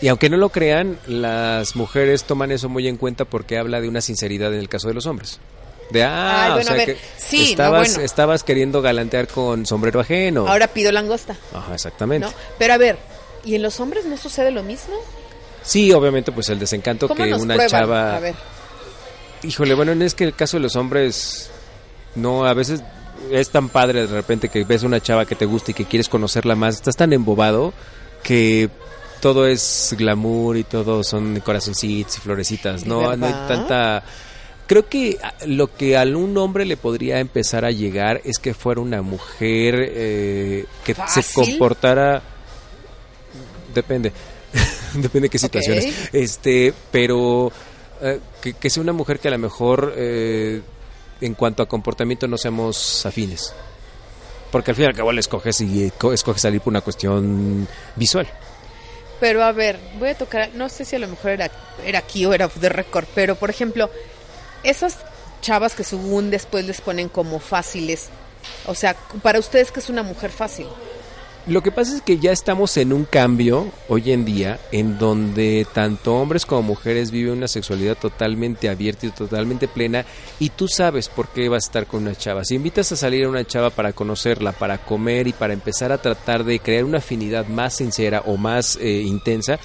Y 0.00 0.08
aunque 0.08 0.28
no 0.28 0.36
lo 0.36 0.48
crean, 0.50 0.98
las 1.06 1.76
mujeres 1.76 2.24
toman 2.24 2.50
eso 2.50 2.68
muy 2.68 2.88
en 2.88 2.96
cuenta 2.96 3.24
porque 3.24 3.56
habla 3.56 3.80
de 3.80 3.88
una 3.88 4.00
sinceridad 4.00 4.52
en 4.52 4.58
el 4.58 4.68
caso 4.68 4.88
de 4.88 4.94
los 4.94 5.06
hombres. 5.06 5.38
De, 5.90 6.02
ah, 6.02 6.44
Ay, 6.44 6.50
o 6.50 6.54
bueno, 6.54 6.66
sea 6.66 6.74
a 6.74 6.76
ver, 6.76 6.94
que 6.96 7.00
sí, 7.16 7.38
no, 7.38 7.44
estabas, 7.44 7.88
bueno. 7.90 8.04
estabas 8.04 8.42
queriendo 8.44 8.82
galantear 8.82 9.28
con 9.28 9.66
sombrero 9.66 10.00
ajeno. 10.00 10.48
ahora 10.48 10.66
pido 10.66 10.90
langosta. 10.90 11.36
Ajá, 11.54 11.74
exactamente. 11.74 12.26
¿no? 12.26 12.34
Pero 12.58 12.74
a 12.74 12.78
ver, 12.78 12.98
¿y 13.44 13.54
en 13.54 13.62
los 13.62 13.78
hombres 13.78 14.04
no 14.06 14.16
sucede 14.16 14.50
lo 14.50 14.62
mismo? 14.62 14.94
Sí, 15.62 15.92
obviamente, 15.92 16.32
pues 16.32 16.48
el 16.48 16.58
desencanto 16.58 17.08
¿Cómo 17.08 17.24
que 17.24 17.34
una 17.34 17.54
prueban? 17.54 17.68
chava... 17.68 18.16
A 18.16 18.20
ver, 18.20 18.34
Híjole, 19.44 19.74
bueno, 19.74 19.92
es 20.04 20.14
que 20.14 20.24
el 20.24 20.34
caso 20.34 20.56
de 20.56 20.62
los 20.62 20.76
hombres, 20.76 21.50
no, 22.14 22.44
a 22.44 22.54
veces 22.54 22.82
es 23.30 23.50
tan 23.50 23.68
padre 23.68 24.06
de 24.06 24.14
repente 24.14 24.48
que 24.48 24.64
ves 24.64 24.84
una 24.84 25.00
chava 25.00 25.24
que 25.24 25.34
te 25.34 25.46
gusta 25.46 25.72
y 25.72 25.74
que 25.74 25.84
quieres 25.84 26.08
conocerla 26.08 26.54
más, 26.54 26.76
estás 26.76 26.96
tan 26.96 27.12
embobado 27.12 27.72
que 28.22 28.70
todo 29.20 29.46
es 29.46 29.94
glamour 29.98 30.56
y 30.56 30.64
todo 30.64 31.02
son 31.02 31.40
corazoncitos 31.40 32.18
y 32.18 32.20
florecitas, 32.20 32.82
¿De 32.82 32.88
no, 32.88 33.16
no 33.16 33.26
hay 33.26 33.32
tanta... 33.48 34.04
Creo 34.66 34.88
que 34.88 35.18
lo 35.46 35.74
que 35.74 35.98
a 35.98 36.02
un 36.02 36.36
hombre 36.38 36.64
le 36.64 36.76
podría 36.76 37.18
empezar 37.18 37.64
a 37.64 37.72
llegar 37.72 38.20
es 38.24 38.38
que 38.38 38.54
fuera 38.54 38.80
una 38.80 39.02
mujer 39.02 39.74
eh, 39.78 40.66
que 40.84 40.94
se 41.08 41.22
comportara... 41.34 42.22
Depende. 43.74 44.12
Depende 45.02 45.26
de 45.26 45.30
qué 45.30 45.38
situaciones. 45.38 46.08
Este, 46.12 46.72
pero 46.90 47.52
eh, 48.00 48.20
que, 48.40 48.54
que 48.54 48.70
sea 48.70 48.82
una 48.82 48.92
mujer 48.92 49.18
que 49.18 49.28
a 49.28 49.32
lo 49.32 49.38
mejor 49.38 49.94
eh, 49.96 50.60
en 51.20 51.34
cuanto 51.34 51.62
a 51.62 51.68
comportamiento 51.68 52.26
no 52.28 52.36
seamos 52.38 53.04
afines. 53.06 53.52
Porque 54.50 54.70
al 54.72 54.74
fin 54.76 54.84
y 54.84 54.88
al 54.88 54.94
cabo 54.94 55.12
le 55.12 55.20
escoges 55.20 55.60
y 55.62 55.84
eh, 55.84 55.92
co- 55.96 56.12
escoges 56.12 56.42
salir 56.42 56.60
por 56.60 56.72
una 56.72 56.80
cuestión 56.82 57.66
visual. 57.96 58.26
pero 59.20 59.42
a 59.44 59.52
ver, 59.52 59.78
voy 59.98 60.10
a 60.10 60.14
tocar, 60.18 60.50
no 60.54 60.68
sé 60.68 60.84
si 60.84 60.96
a 60.96 60.98
lo 60.98 61.08
mejor 61.08 61.30
era, 61.30 61.50
era 61.86 62.00
aquí 62.00 62.26
o 62.26 62.34
era 62.34 62.48
de 62.48 62.68
récord, 62.68 63.06
pero 63.14 63.36
por 63.36 63.50
ejemplo, 63.50 63.88
esas 64.64 64.98
chavas 65.40 65.74
que 65.74 65.84
según 65.84 66.30
después 66.30 66.64
les 66.66 66.80
ponen 66.80 67.08
como 67.08 67.38
fáciles, 67.40 68.08
o 68.66 68.74
sea, 68.74 68.94
para 69.22 69.38
ustedes 69.38 69.70
que 69.72 69.80
es 69.80 69.88
una 69.88 70.02
mujer 70.02 70.30
fácil. 70.32 70.66
Lo 71.48 71.60
que 71.60 71.72
pasa 71.72 71.96
es 71.96 72.02
que 72.02 72.20
ya 72.20 72.30
estamos 72.30 72.76
en 72.76 72.92
un 72.92 73.04
cambio 73.04 73.66
hoy 73.88 74.12
en 74.12 74.24
día 74.24 74.60
en 74.70 74.96
donde 74.96 75.66
tanto 75.74 76.14
hombres 76.14 76.46
como 76.46 76.62
mujeres 76.62 77.10
viven 77.10 77.38
una 77.38 77.48
sexualidad 77.48 77.98
totalmente 77.98 78.68
abierta 78.68 79.06
y 79.06 79.10
totalmente 79.10 79.66
plena 79.66 80.06
y 80.38 80.50
tú 80.50 80.68
sabes 80.68 81.08
por 81.08 81.30
qué 81.30 81.48
vas 81.48 81.64
a 81.64 81.66
estar 81.66 81.86
con 81.88 82.02
una 82.02 82.14
chava. 82.14 82.44
Si 82.44 82.54
invitas 82.54 82.92
a 82.92 82.96
salir 82.96 83.24
a 83.24 83.28
una 83.28 83.44
chava 83.44 83.70
para 83.70 83.92
conocerla, 83.92 84.52
para 84.52 84.78
comer 84.78 85.26
y 85.26 85.32
para 85.32 85.52
empezar 85.52 85.90
a 85.90 85.98
tratar 85.98 86.44
de 86.44 86.60
crear 86.60 86.84
una 86.84 86.98
afinidad 86.98 87.48
más 87.48 87.74
sincera 87.74 88.22
o 88.24 88.36
más 88.36 88.78
eh, 88.80 89.02
intensa, 89.02 89.58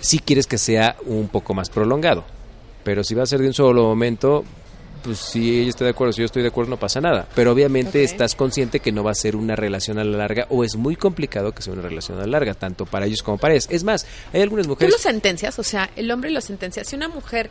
si 0.00 0.20
quieres 0.20 0.46
que 0.46 0.56
sea 0.56 0.96
un 1.04 1.28
poco 1.28 1.52
más 1.52 1.68
prolongado. 1.68 2.24
Pero 2.82 3.04
si 3.04 3.14
va 3.14 3.24
a 3.24 3.26
ser 3.26 3.40
de 3.40 3.48
un 3.48 3.52
solo 3.52 3.82
momento, 3.82 4.42
pues 5.02 5.18
si 5.18 5.60
ella 5.60 5.70
está 5.70 5.84
de 5.84 5.90
acuerdo, 5.90 6.12
si 6.12 6.20
yo 6.20 6.26
estoy 6.26 6.42
de 6.42 6.48
acuerdo, 6.48 6.70
no 6.70 6.76
pasa 6.78 7.00
nada. 7.00 7.26
Pero 7.34 7.52
obviamente 7.52 8.02
estás 8.02 8.34
consciente 8.34 8.80
que 8.80 8.92
no 8.92 9.02
va 9.02 9.12
a 9.12 9.14
ser 9.14 9.36
una 9.36 9.56
relación 9.56 9.98
a 9.98 10.04
la 10.04 10.16
larga 10.16 10.46
o 10.50 10.64
es 10.64 10.76
muy 10.76 10.96
complicado 10.96 11.52
que 11.52 11.62
sea 11.62 11.72
una 11.72 11.82
relación 11.82 12.18
a 12.18 12.22
la 12.22 12.26
larga, 12.26 12.54
tanto 12.54 12.86
para 12.86 13.06
ellos 13.06 13.22
como 13.22 13.38
para 13.38 13.54
ellas. 13.54 13.68
Es 13.70 13.84
más, 13.84 14.06
hay 14.32 14.42
algunas 14.42 14.66
Tú 14.66 14.70
mujeres... 14.70 14.92
lo 14.92 14.98
sentencias, 14.98 15.58
o 15.58 15.62
sea, 15.62 15.90
el 15.96 16.10
hombre 16.10 16.30
lo 16.30 16.40
sentencia. 16.40 16.84
Si 16.84 16.96
una 16.96 17.08
mujer 17.08 17.50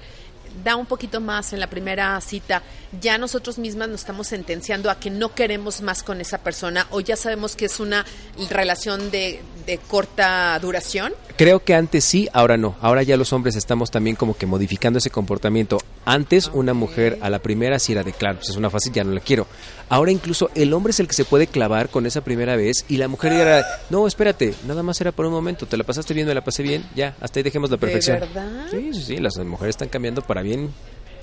da 0.63 0.75
un 0.75 0.85
poquito 0.85 1.21
más 1.21 1.53
en 1.53 1.59
la 1.59 1.67
primera 1.67 2.19
cita, 2.21 2.63
ya 3.01 3.17
nosotros 3.17 3.57
mismas 3.57 3.89
nos 3.89 4.01
estamos 4.01 4.27
sentenciando 4.27 4.89
a 4.89 4.99
que 4.99 5.09
no 5.09 5.33
queremos 5.33 5.81
más 5.81 6.03
con 6.03 6.21
esa 6.21 6.39
persona 6.39 6.87
o 6.91 6.99
ya 7.01 7.15
sabemos 7.15 7.55
que 7.55 7.65
es 7.65 7.79
una 7.79 8.05
relación 8.49 9.11
de, 9.11 9.41
de 9.65 9.77
corta 9.77 10.57
duración. 10.59 11.13
Creo 11.37 11.63
que 11.63 11.73
antes 11.73 12.03
sí, 12.03 12.27
ahora 12.33 12.57
no. 12.57 12.75
Ahora 12.81 13.03
ya 13.03 13.15
los 13.15 13.31
hombres 13.31 13.55
estamos 13.55 13.91
también 13.91 14.15
como 14.15 14.35
que 14.35 14.45
modificando 14.45 14.99
ese 14.99 15.09
comportamiento. 15.09 15.77
Antes 16.05 16.49
una 16.53 16.73
mujer 16.73 17.17
a 17.21 17.29
la 17.29 17.39
primera 17.39 17.79
sí 17.79 17.93
era 17.93 18.03
de 18.03 18.11
claro, 18.11 18.37
pues 18.39 18.49
es 18.49 18.57
una 18.57 18.69
fácil, 18.69 18.91
ya 18.91 19.03
no 19.03 19.13
la 19.13 19.21
quiero. 19.21 19.47
Ahora 19.89 20.11
incluso 20.11 20.51
el 20.55 20.71
hombre 20.73 20.91
es 20.91 20.99
el 20.99 21.07
que 21.07 21.13
se 21.15 21.25
puede 21.25 21.47
clavar 21.47 21.89
con 21.89 22.05
esa 22.05 22.21
primera 22.21 22.55
vez 22.55 22.85
y 22.87 22.97
la 22.97 23.07
mujer 23.07 23.33
era, 23.33 23.65
no, 23.89 24.05
espérate, 24.07 24.53
nada 24.67 24.83
más 24.83 25.01
era 25.01 25.11
por 25.11 25.25
un 25.25 25.31
momento, 25.33 25.65
te 25.65 25.77
la 25.77 25.83
pasaste 25.83 26.13
bien, 26.13 26.27
me 26.27 26.33
la 26.35 26.43
pasé 26.43 26.61
bien, 26.61 26.87
ya, 26.95 27.15
hasta 27.19 27.39
ahí 27.39 27.43
dejemos 27.43 27.69
la 27.71 27.77
¿De 27.77 27.81
perfección. 27.81 28.19
verdad? 28.19 28.67
Sí, 28.69 28.91
sí, 28.93 29.01
sí, 29.03 29.17
las 29.17 29.35
mujeres 29.39 29.73
están 29.73 29.89
cambiando 29.89 30.21
para 30.21 30.41
bien. 30.43 30.71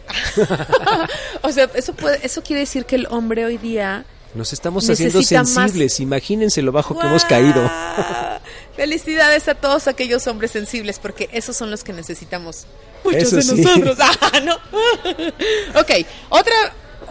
o 1.43 1.51
sea, 1.53 1.71
eso 1.75 1.95
puede, 1.95 2.25
eso 2.27 2.43
quiere 2.43 2.61
decir 2.61 2.85
que 2.85 2.97
el 2.97 3.07
hombre 3.11 3.45
hoy 3.45 3.59
día 3.59 4.05
Nos 4.35 4.53
estamos 4.53 4.89
haciendo 4.89 5.19
más- 5.21 5.29
sensibles, 5.29 6.01
imagínense 6.01 6.63
lo 6.63 6.73
bajo 6.73 6.99
que 6.99 7.07
hemos 7.07 7.25
caído. 7.25 7.71
Felicidades 8.77 9.49
a 9.49 9.55
todos 9.55 9.89
aquellos 9.89 10.27
hombres 10.27 10.51
sensibles, 10.51 10.99
porque 10.99 11.29
esos 11.33 11.57
son 11.57 11.71
los 11.71 11.83
que 11.85 11.93
necesitamos. 11.93 12.67
Muchos 13.05 13.33
Eso 13.33 13.37
de 13.37 13.43
sí. 13.43 13.63
nosotros. 13.63 13.97
Ah, 14.21 14.41
no. 14.41 14.55
ok, 15.81 15.91
otra 16.29 16.55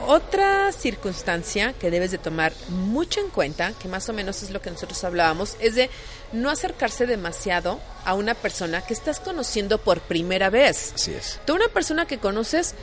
Otra 0.07 0.71
circunstancia 0.71 1.73
que 1.73 1.91
debes 1.91 2.11
de 2.11 2.17
tomar 2.17 2.53
mucho 2.69 3.21
en 3.21 3.29
cuenta, 3.29 3.73
que 3.79 3.87
más 3.87 4.07
o 4.09 4.13
menos 4.13 4.43
es 4.43 4.51
lo 4.51 4.61
que 4.61 4.71
nosotros 4.71 5.03
hablábamos, 5.03 5.55
es 5.59 5.75
de 5.75 5.89
no 6.31 6.49
acercarse 6.49 7.05
demasiado 7.05 7.79
a 8.03 8.13
una 8.13 8.33
persona 8.33 8.81
que 8.81 8.93
estás 8.93 9.19
conociendo 9.19 9.77
por 9.77 10.01
primera 10.01 10.49
vez. 10.49 10.93
Así 10.95 11.13
es. 11.13 11.39
Tú 11.45 11.55
una 11.55 11.69
persona 11.69 12.05
que 12.05 12.17
conoces 12.17 12.75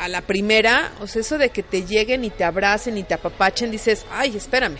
a 0.00 0.08
la 0.08 0.22
primera, 0.22 0.92
o 1.00 1.06
sea, 1.06 1.20
eso 1.20 1.38
de 1.38 1.50
que 1.50 1.62
te 1.62 1.84
lleguen 1.84 2.24
y 2.24 2.30
te 2.30 2.44
abracen 2.44 2.98
y 2.98 3.02
te 3.02 3.14
apapachen, 3.14 3.70
dices, 3.70 4.06
ay, 4.10 4.36
espérame. 4.36 4.78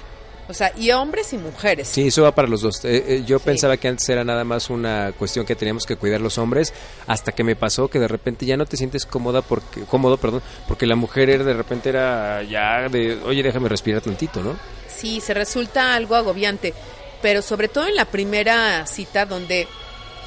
O 0.48 0.54
sea, 0.54 0.72
y 0.76 0.90
hombres 0.92 1.32
y 1.34 1.36
mujeres. 1.36 1.88
Sí, 1.88 2.08
eso 2.08 2.22
va 2.22 2.34
para 2.34 2.48
los 2.48 2.62
dos. 2.62 2.82
Eh, 2.84 3.04
eh, 3.06 3.22
yo 3.26 3.38
pensaba 3.38 3.76
que 3.76 3.86
antes 3.86 4.08
era 4.08 4.24
nada 4.24 4.44
más 4.44 4.70
una 4.70 5.12
cuestión 5.12 5.44
que 5.44 5.54
teníamos 5.54 5.84
que 5.84 5.96
cuidar 5.96 6.22
los 6.22 6.38
hombres, 6.38 6.72
hasta 7.06 7.32
que 7.32 7.44
me 7.44 7.54
pasó 7.54 7.88
que 7.88 7.98
de 7.98 8.08
repente 8.08 8.46
ya 8.46 8.56
no 8.56 8.64
te 8.64 8.78
sientes 8.78 9.04
cómoda 9.04 9.42
porque 9.42 9.82
cómodo, 9.82 10.16
perdón, 10.16 10.42
porque 10.66 10.86
la 10.86 10.96
mujer 10.96 11.28
era, 11.28 11.44
de 11.44 11.52
repente 11.52 11.90
era 11.90 12.42
ya 12.42 12.88
de, 12.88 13.18
oye, 13.26 13.42
déjame 13.42 13.68
respirar 13.68 14.00
tantito, 14.00 14.42
¿no? 14.42 14.56
Sí, 14.88 15.20
se 15.20 15.34
resulta 15.34 15.94
algo 15.94 16.16
agobiante, 16.16 16.72
pero 17.20 17.42
sobre 17.42 17.68
todo 17.68 17.86
en 17.86 17.96
la 17.96 18.06
primera 18.06 18.86
cita 18.86 19.26
donde 19.26 19.68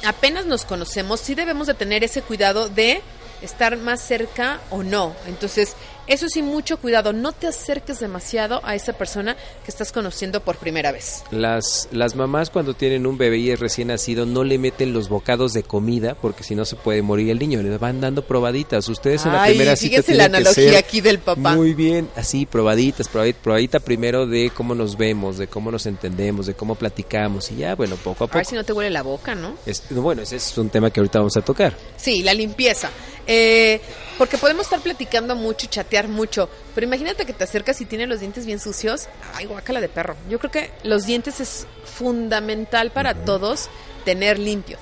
apenas 0.04 0.46
nos 0.46 0.64
conocemos, 0.64 1.18
sí 1.20 1.34
debemos 1.34 1.66
de 1.66 1.74
tener 1.74 2.04
ese 2.04 2.22
cuidado 2.22 2.68
de 2.68 3.02
estar 3.42 3.76
más 3.76 4.00
cerca 4.00 4.60
o 4.70 4.82
no. 4.82 5.14
Entonces, 5.26 5.74
eso 6.12 6.28
sí, 6.28 6.42
mucho 6.42 6.76
cuidado, 6.78 7.12
no 7.12 7.32
te 7.32 7.46
acerques 7.46 8.00
demasiado 8.00 8.60
a 8.64 8.74
esa 8.74 8.92
persona 8.92 9.36
que 9.64 9.70
estás 9.70 9.92
conociendo 9.92 10.40
por 10.42 10.56
primera 10.56 10.92
vez. 10.92 11.24
Las, 11.30 11.88
las 11.92 12.14
mamás 12.14 12.50
cuando 12.50 12.74
tienen 12.74 13.06
un 13.06 13.18
bebé 13.18 13.38
y 13.38 13.50
es 13.50 13.58
recién 13.60 13.88
nacido 13.88 14.26
no 14.26 14.44
le 14.44 14.58
meten 14.58 14.92
los 14.92 15.08
bocados 15.08 15.52
de 15.52 15.62
comida 15.62 16.14
porque 16.14 16.44
si 16.44 16.54
no 16.54 16.64
se 16.64 16.76
puede 16.76 17.02
morir 17.02 17.30
el 17.30 17.38
niño, 17.38 17.62
le 17.62 17.76
van 17.78 18.00
dando 18.00 18.22
probaditas. 18.26 18.88
Ustedes 18.88 19.24
en 19.26 19.32
la 19.32 19.44
primera 19.44 19.76
cita 19.76 19.96
fíjese 20.02 20.14
la 20.14 20.24
tienen 20.26 20.30
que 20.32 20.48
analogía 20.48 20.68
ser 20.70 20.76
aquí 20.76 21.00
del 21.00 21.18
papá. 21.18 21.54
Muy 21.54 21.74
bien, 21.74 22.08
así, 22.16 22.46
probaditas, 22.46 23.08
probadita, 23.08 23.38
probadita 23.42 23.80
primero 23.80 24.26
de 24.26 24.50
cómo 24.54 24.74
nos 24.74 24.96
vemos, 24.96 25.38
de 25.38 25.46
cómo 25.46 25.70
nos 25.70 25.86
entendemos, 25.86 26.46
de 26.46 26.54
cómo 26.54 26.74
platicamos 26.74 27.50
y 27.50 27.56
ya, 27.56 27.74
bueno, 27.74 27.96
poco 27.96 28.24
a 28.24 28.26
A 28.26 28.28
poco. 28.28 28.38
ver 28.38 28.46
si 28.46 28.54
no 28.54 28.64
te 28.64 28.72
huele 28.72 28.90
la 28.90 29.02
boca, 29.02 29.34
¿no? 29.34 29.54
Es- 29.66 29.82
bueno, 29.90 30.22
ese 30.22 30.36
es 30.36 30.56
un 30.58 30.68
tema 30.68 30.90
que 30.90 31.00
ahorita 31.00 31.18
vamos 31.20 31.36
a 31.36 31.42
tocar. 31.42 31.74
Sí, 31.96 32.22
la 32.22 32.34
limpieza. 32.34 32.90
Eh, 33.26 33.80
porque 34.18 34.36
podemos 34.36 34.64
estar 34.64 34.80
platicando 34.80 35.34
mucho 35.36 35.66
y 35.66 35.68
mucho, 36.08 36.48
pero 36.74 36.86
imagínate 36.86 37.24
que 37.26 37.32
te 37.32 37.44
acercas 37.44 37.80
y 37.80 37.84
tiene 37.86 38.06
los 38.06 38.20
dientes 38.20 38.46
bien 38.46 38.60
sucios. 38.60 39.08
Ay, 39.34 39.46
guácala 39.46 39.80
de 39.80 39.88
perro. 39.88 40.16
Yo 40.28 40.38
creo 40.38 40.50
que 40.50 40.70
los 40.84 41.06
dientes 41.06 41.40
es 41.40 41.66
fundamental 41.84 42.90
para 42.90 43.14
todos 43.14 43.68
tener 44.04 44.38
limpio. 44.38 44.78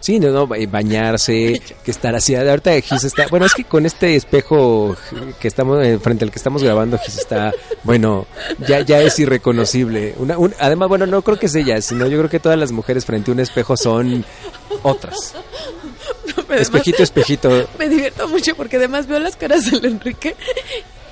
Sí, 0.00 0.20
no, 0.20 0.28
no, 0.30 0.46
ba- 0.46 0.56
bañarse, 0.68 1.62
que 1.84 1.90
estar 1.90 2.14
así. 2.14 2.34
Ahorita 2.34 2.78
Gis 2.82 3.04
está, 3.04 3.26
bueno, 3.28 3.46
es 3.46 3.54
que 3.54 3.64
con 3.64 3.86
este 3.86 4.14
espejo 4.16 4.94
que 5.40 5.48
estamos 5.48 5.82
eh, 5.82 5.98
frente 5.98 6.26
al 6.26 6.30
que 6.30 6.38
estamos 6.38 6.62
grabando, 6.62 6.98
Gis 6.98 7.16
está, 7.16 7.52
bueno, 7.84 8.26
ya 8.66 8.80
ya 8.80 9.00
es 9.00 9.18
irreconocible. 9.18 10.14
Una, 10.18 10.36
un- 10.36 10.54
además, 10.60 10.90
bueno, 10.90 11.06
no 11.06 11.22
creo 11.22 11.38
que 11.38 11.46
es 11.46 11.54
ella, 11.54 11.80
sino 11.80 12.06
yo 12.06 12.18
creo 12.18 12.28
que 12.28 12.38
todas 12.38 12.58
las 12.58 12.70
mujeres 12.70 13.06
frente 13.06 13.30
a 13.30 13.34
un 13.34 13.40
espejo 13.40 13.78
son 13.78 14.26
otras. 14.82 15.34
Espejito, 16.58 17.02
espejito, 17.02 17.68
Me 17.78 17.88
divierto 17.88 18.28
mucho 18.28 18.54
porque 18.54 18.76
además 18.76 19.06
veo 19.06 19.18
las 19.18 19.36
caras 19.36 19.70
del 19.70 19.84
Enrique. 19.84 20.34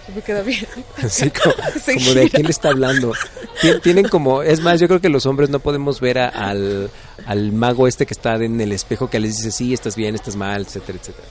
y 0.08 0.12
Me 0.16 0.22
queda 0.22 0.42
bien. 0.42 0.66
así 1.02 1.30
como, 1.94 2.14
de 2.14 2.30
quién 2.30 2.44
le 2.44 2.50
está 2.50 2.68
hablando. 2.70 3.12
Tien- 3.60 3.80
Tienen 3.82 4.08
como, 4.08 4.42
es 4.42 4.60
más, 4.60 4.80
yo 4.80 4.88
creo 4.88 5.00
que 5.00 5.08
los 5.08 5.26
hombres 5.26 5.50
no 5.50 5.60
podemos 5.60 6.00
ver 6.00 6.18
a- 6.18 6.28
al, 6.28 6.90
al 7.26 7.52
mago 7.52 7.86
este 7.88 8.06
que 8.06 8.14
está 8.14 8.34
en 8.36 8.60
el 8.60 8.72
espejo 8.72 9.08
que 9.10 9.20
les 9.20 9.36
dice 9.36 9.50
sí, 9.52 9.72
estás 9.74 9.96
bien, 9.96 10.14
estás 10.14 10.36
mal, 10.36 10.62
etcétera, 10.62 10.98
etcétera. 11.00 11.26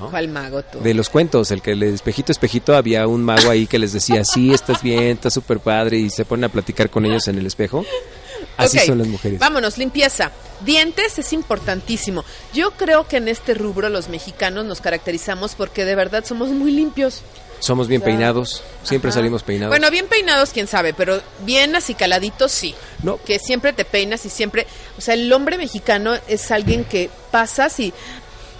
¿no? 0.00 0.10
¿Cuál 0.10 0.26
mago 0.28 0.60
tú? 0.64 0.80
de 0.80 0.92
los 0.92 1.08
cuentos, 1.08 1.52
el 1.52 1.62
que 1.62 1.76
le 1.76 1.88
espejito, 1.94 2.32
espejito, 2.32 2.74
había 2.76 3.06
un 3.06 3.22
mago 3.22 3.48
ahí 3.48 3.68
que 3.68 3.78
les 3.78 3.92
decía, 3.92 4.24
sí, 4.24 4.52
estás 4.52 4.82
bien, 4.82 5.02
estás 5.12 5.32
súper 5.34 5.60
padre, 5.60 5.98
y 5.98 6.10
se 6.10 6.24
ponen 6.24 6.44
a 6.44 6.48
platicar 6.48 6.90
con 6.90 7.04
ellos 7.06 7.28
en 7.28 7.38
el 7.38 7.46
espejo. 7.46 7.84
Así 8.56 8.78
son 8.80 8.98
las 8.98 9.08
mujeres. 9.08 9.38
Vámonos, 9.38 9.78
limpieza. 9.78 10.30
Dientes 10.64 11.18
es 11.18 11.32
importantísimo. 11.32 12.24
Yo 12.52 12.70
creo 12.72 13.06
que 13.08 13.16
en 13.16 13.28
este 13.28 13.54
rubro 13.54 13.88
los 13.88 14.08
mexicanos 14.08 14.64
nos 14.64 14.80
caracterizamos 14.80 15.54
porque 15.54 15.84
de 15.84 15.94
verdad 15.94 16.24
somos 16.24 16.48
muy 16.50 16.70
limpios. 16.70 17.22
Somos 17.60 17.88
bien 17.88 18.02
peinados, 18.02 18.62
siempre 18.82 19.08
Ajá. 19.08 19.20
salimos 19.20 19.42
peinados. 19.42 19.70
Bueno, 19.70 19.90
bien 19.90 20.06
peinados, 20.06 20.50
quién 20.50 20.66
sabe, 20.66 20.92
pero 20.92 21.22
bien 21.46 21.74
acicaladitos 21.74 22.52
sí. 22.52 22.74
No. 23.02 23.18
Que 23.24 23.38
siempre 23.38 23.72
te 23.72 23.84
peinas 23.84 24.26
y 24.26 24.30
siempre. 24.30 24.66
O 24.98 25.00
sea, 25.00 25.14
el 25.14 25.32
hombre 25.32 25.56
mexicano 25.56 26.12
es 26.28 26.50
alguien 26.50 26.84
que 26.84 27.08
pasas 27.30 27.80
y 27.80 27.94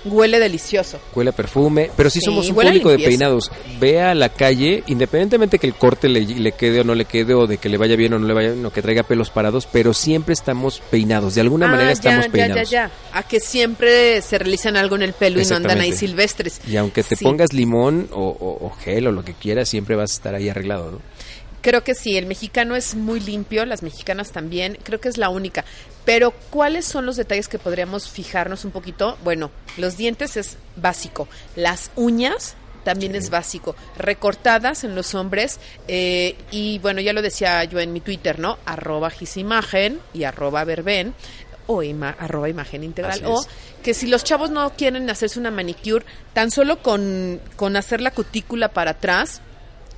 huele 0.04 0.38
delicioso. 0.38 0.98
Huele 1.14 1.30
a 1.30 1.32
perfume, 1.32 1.90
pero 1.96 2.10
sí, 2.10 2.20
Sí, 2.20 2.26
somos 2.26 2.48
un 2.48 2.54
público 2.56 2.90
de 2.90 2.98
peinados. 2.98 3.50
Ve 3.80 4.00
a 4.00 4.14
la 4.14 4.28
calle, 4.28 4.82
independientemente 4.86 5.58
que 5.58 5.66
el 5.66 5.74
corte 5.74 6.08
le, 6.08 6.20
le 6.24 6.52
quede 6.52 6.80
o 6.80 6.84
no 6.84 6.94
le 6.94 7.04
quede, 7.04 7.34
o 7.34 7.46
de 7.46 7.58
que 7.58 7.68
le 7.68 7.76
vaya 7.76 7.96
bien 7.96 8.12
o 8.14 8.18
no 8.18 8.26
le 8.26 8.34
vaya 8.34 8.52
bien, 8.52 8.64
o 8.66 8.70
que 8.72 8.82
traiga 8.82 9.02
pelos 9.02 9.30
parados, 9.30 9.66
pero 9.70 9.92
siempre 9.94 10.32
estamos 10.34 10.80
peinados, 10.90 11.34
de 11.34 11.40
alguna 11.40 11.66
Ah, 11.66 11.70
manera 11.72 11.92
estamos 11.92 12.26
ya, 12.26 12.32
peinados. 12.32 12.70
ya, 12.70 12.88
ya. 12.88 13.18
A 13.18 13.22
que 13.22 13.40
siempre 13.40 14.20
se 14.22 14.38
realizan 14.38 14.76
algo 14.76 14.96
en 14.96 15.02
el 15.02 15.12
pelo 15.12 15.40
y 15.40 15.44
no 15.46 15.56
andan 15.56 15.80
ahí 15.80 15.92
silvestres. 15.92 16.60
Y 16.68 16.76
aunque 16.76 17.02
te 17.02 17.16
Sí. 17.16 17.24
pongas 17.24 17.52
limón 17.52 18.08
o, 18.12 18.20
o- 18.28 18.66
o 18.66 18.70
gel 18.70 19.06
o 19.08 19.12
lo 19.12 19.24
que 19.24 19.34
quieras, 19.34 19.68
siempre 19.68 19.96
vas 19.96 20.10
a 20.12 20.14
estar 20.14 20.34
ahí 20.34 20.48
arreglado, 20.48 20.90
¿no? 20.92 20.98
Creo 21.64 21.82
que 21.82 21.94
sí, 21.94 22.18
el 22.18 22.26
mexicano 22.26 22.76
es 22.76 22.94
muy 22.94 23.20
limpio, 23.20 23.64
las 23.64 23.82
mexicanas 23.82 24.32
también, 24.32 24.78
creo 24.82 25.00
que 25.00 25.08
es 25.08 25.16
la 25.16 25.30
única. 25.30 25.64
Pero, 26.04 26.32
¿cuáles 26.50 26.84
son 26.84 27.06
los 27.06 27.16
detalles 27.16 27.48
que 27.48 27.58
podríamos 27.58 28.10
fijarnos 28.10 28.66
un 28.66 28.70
poquito? 28.70 29.16
Bueno, 29.24 29.50
los 29.78 29.96
dientes 29.96 30.36
es 30.36 30.58
básico, 30.76 31.26
las 31.56 31.90
uñas 31.96 32.54
también 32.84 33.14
es 33.14 33.30
básico, 33.30 33.74
recortadas 33.96 34.84
en 34.84 34.94
los 34.94 35.14
hombres 35.14 35.58
eh, 35.88 36.36
y 36.50 36.78
bueno, 36.80 37.00
ya 37.00 37.14
lo 37.14 37.22
decía 37.22 37.64
yo 37.64 37.80
en 37.80 37.94
mi 37.94 38.00
Twitter, 38.02 38.38
¿no? 38.38 38.58
Arroba 38.66 39.08
gisimagen 39.08 40.00
y 40.12 40.24
arroba 40.24 40.64
verben 40.64 41.14
o 41.66 41.82
ima- 41.82 42.14
arroba 42.18 42.50
imagen 42.50 42.84
integral 42.84 43.14
o 43.24 43.46
que 43.82 43.94
si 43.94 44.06
los 44.06 44.22
chavos 44.22 44.50
no 44.50 44.68
quieren 44.76 45.08
hacerse 45.08 45.40
una 45.40 45.50
manicure, 45.50 46.04
tan 46.34 46.50
solo 46.50 46.82
con, 46.82 47.40
con 47.56 47.74
hacer 47.76 48.02
la 48.02 48.10
cutícula 48.10 48.68
para 48.68 48.90
atrás, 48.90 49.40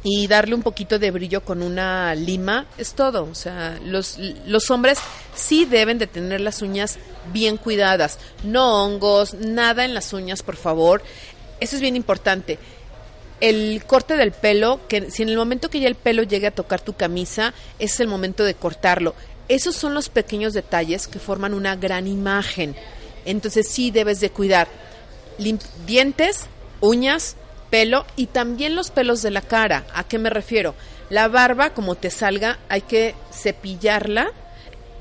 y 0.09 0.29
darle 0.29 0.55
un 0.55 0.63
poquito 0.63 1.01
de 1.01 1.11
brillo 1.11 1.45
con 1.45 1.65
una 1.65 2.15
lima 2.15 2.67
es 2.79 2.93
todo. 2.93 3.25
O 3.25 3.35
sea, 3.35 3.77
los, 3.85 4.19
los 4.47 4.71
hombres 4.71 5.01
sí 5.35 5.65
deben 5.65 5.99
de 5.99 6.07
tener 6.07 6.41
las 6.41 6.63
uñas 6.63 7.01
bien 7.33 7.57
cuidadas. 7.57 8.21
No 8.45 8.85
hongos, 8.85 9.35
nada 9.35 9.85
en 9.85 9.95
las 9.95 10.13
uñas, 10.13 10.45
por 10.45 10.55
favor. 10.55 11.03
Eso 11.59 11.75
es 11.75 11.83
bien 11.83 11.97
importante. 11.97 12.61
El 13.41 13.83
corte 13.85 14.17
del 14.17 14.31
pelo, 14.31 14.79
que 14.87 15.11
si 15.11 15.25
en 15.25 15.29
el 15.29 15.37
momento 15.37 15.71
que 15.71 15.81
ya 15.81 15.89
el 15.89 15.97
pelo 15.97 16.23
llegue 16.23 16.47
a 16.47 16.55
tocar 16.55 16.81
tu 16.81 16.93
camisa, 16.93 17.53
es 17.81 17.99
el 17.99 18.07
momento 18.07 18.45
de 18.45 18.55
cortarlo. 18.55 19.17
Esos 19.49 19.75
son 19.75 19.93
los 19.93 20.09
pequeños 20.09 20.53
detalles 20.55 21.09
que 21.09 21.19
forman 21.19 21.53
una 21.53 21.75
gran 21.75 22.07
imagen. 22.07 22.77
Entonces 23.25 23.67
sí 23.67 23.91
debes 23.91 24.21
de 24.21 24.31
cuidar 24.31 24.69
dientes, 25.85 26.47
uñas, 26.81 27.35
pelo 27.71 28.05
y 28.17 28.27
también 28.27 28.75
los 28.77 28.91
pelos 28.91 29.23
de 29.23 29.31
la 29.31 29.43
cara. 29.43 29.85
¿A 29.95 30.05
qué 30.05 30.19
me 30.19 30.31
refiero? 30.31 30.75
La 31.11 31.29
barba, 31.29 31.71
como 31.71 31.95
te 31.95 32.11
salga, 32.11 32.59
hay 32.69 32.83
que 32.83 33.15
cepillarla 33.33 34.31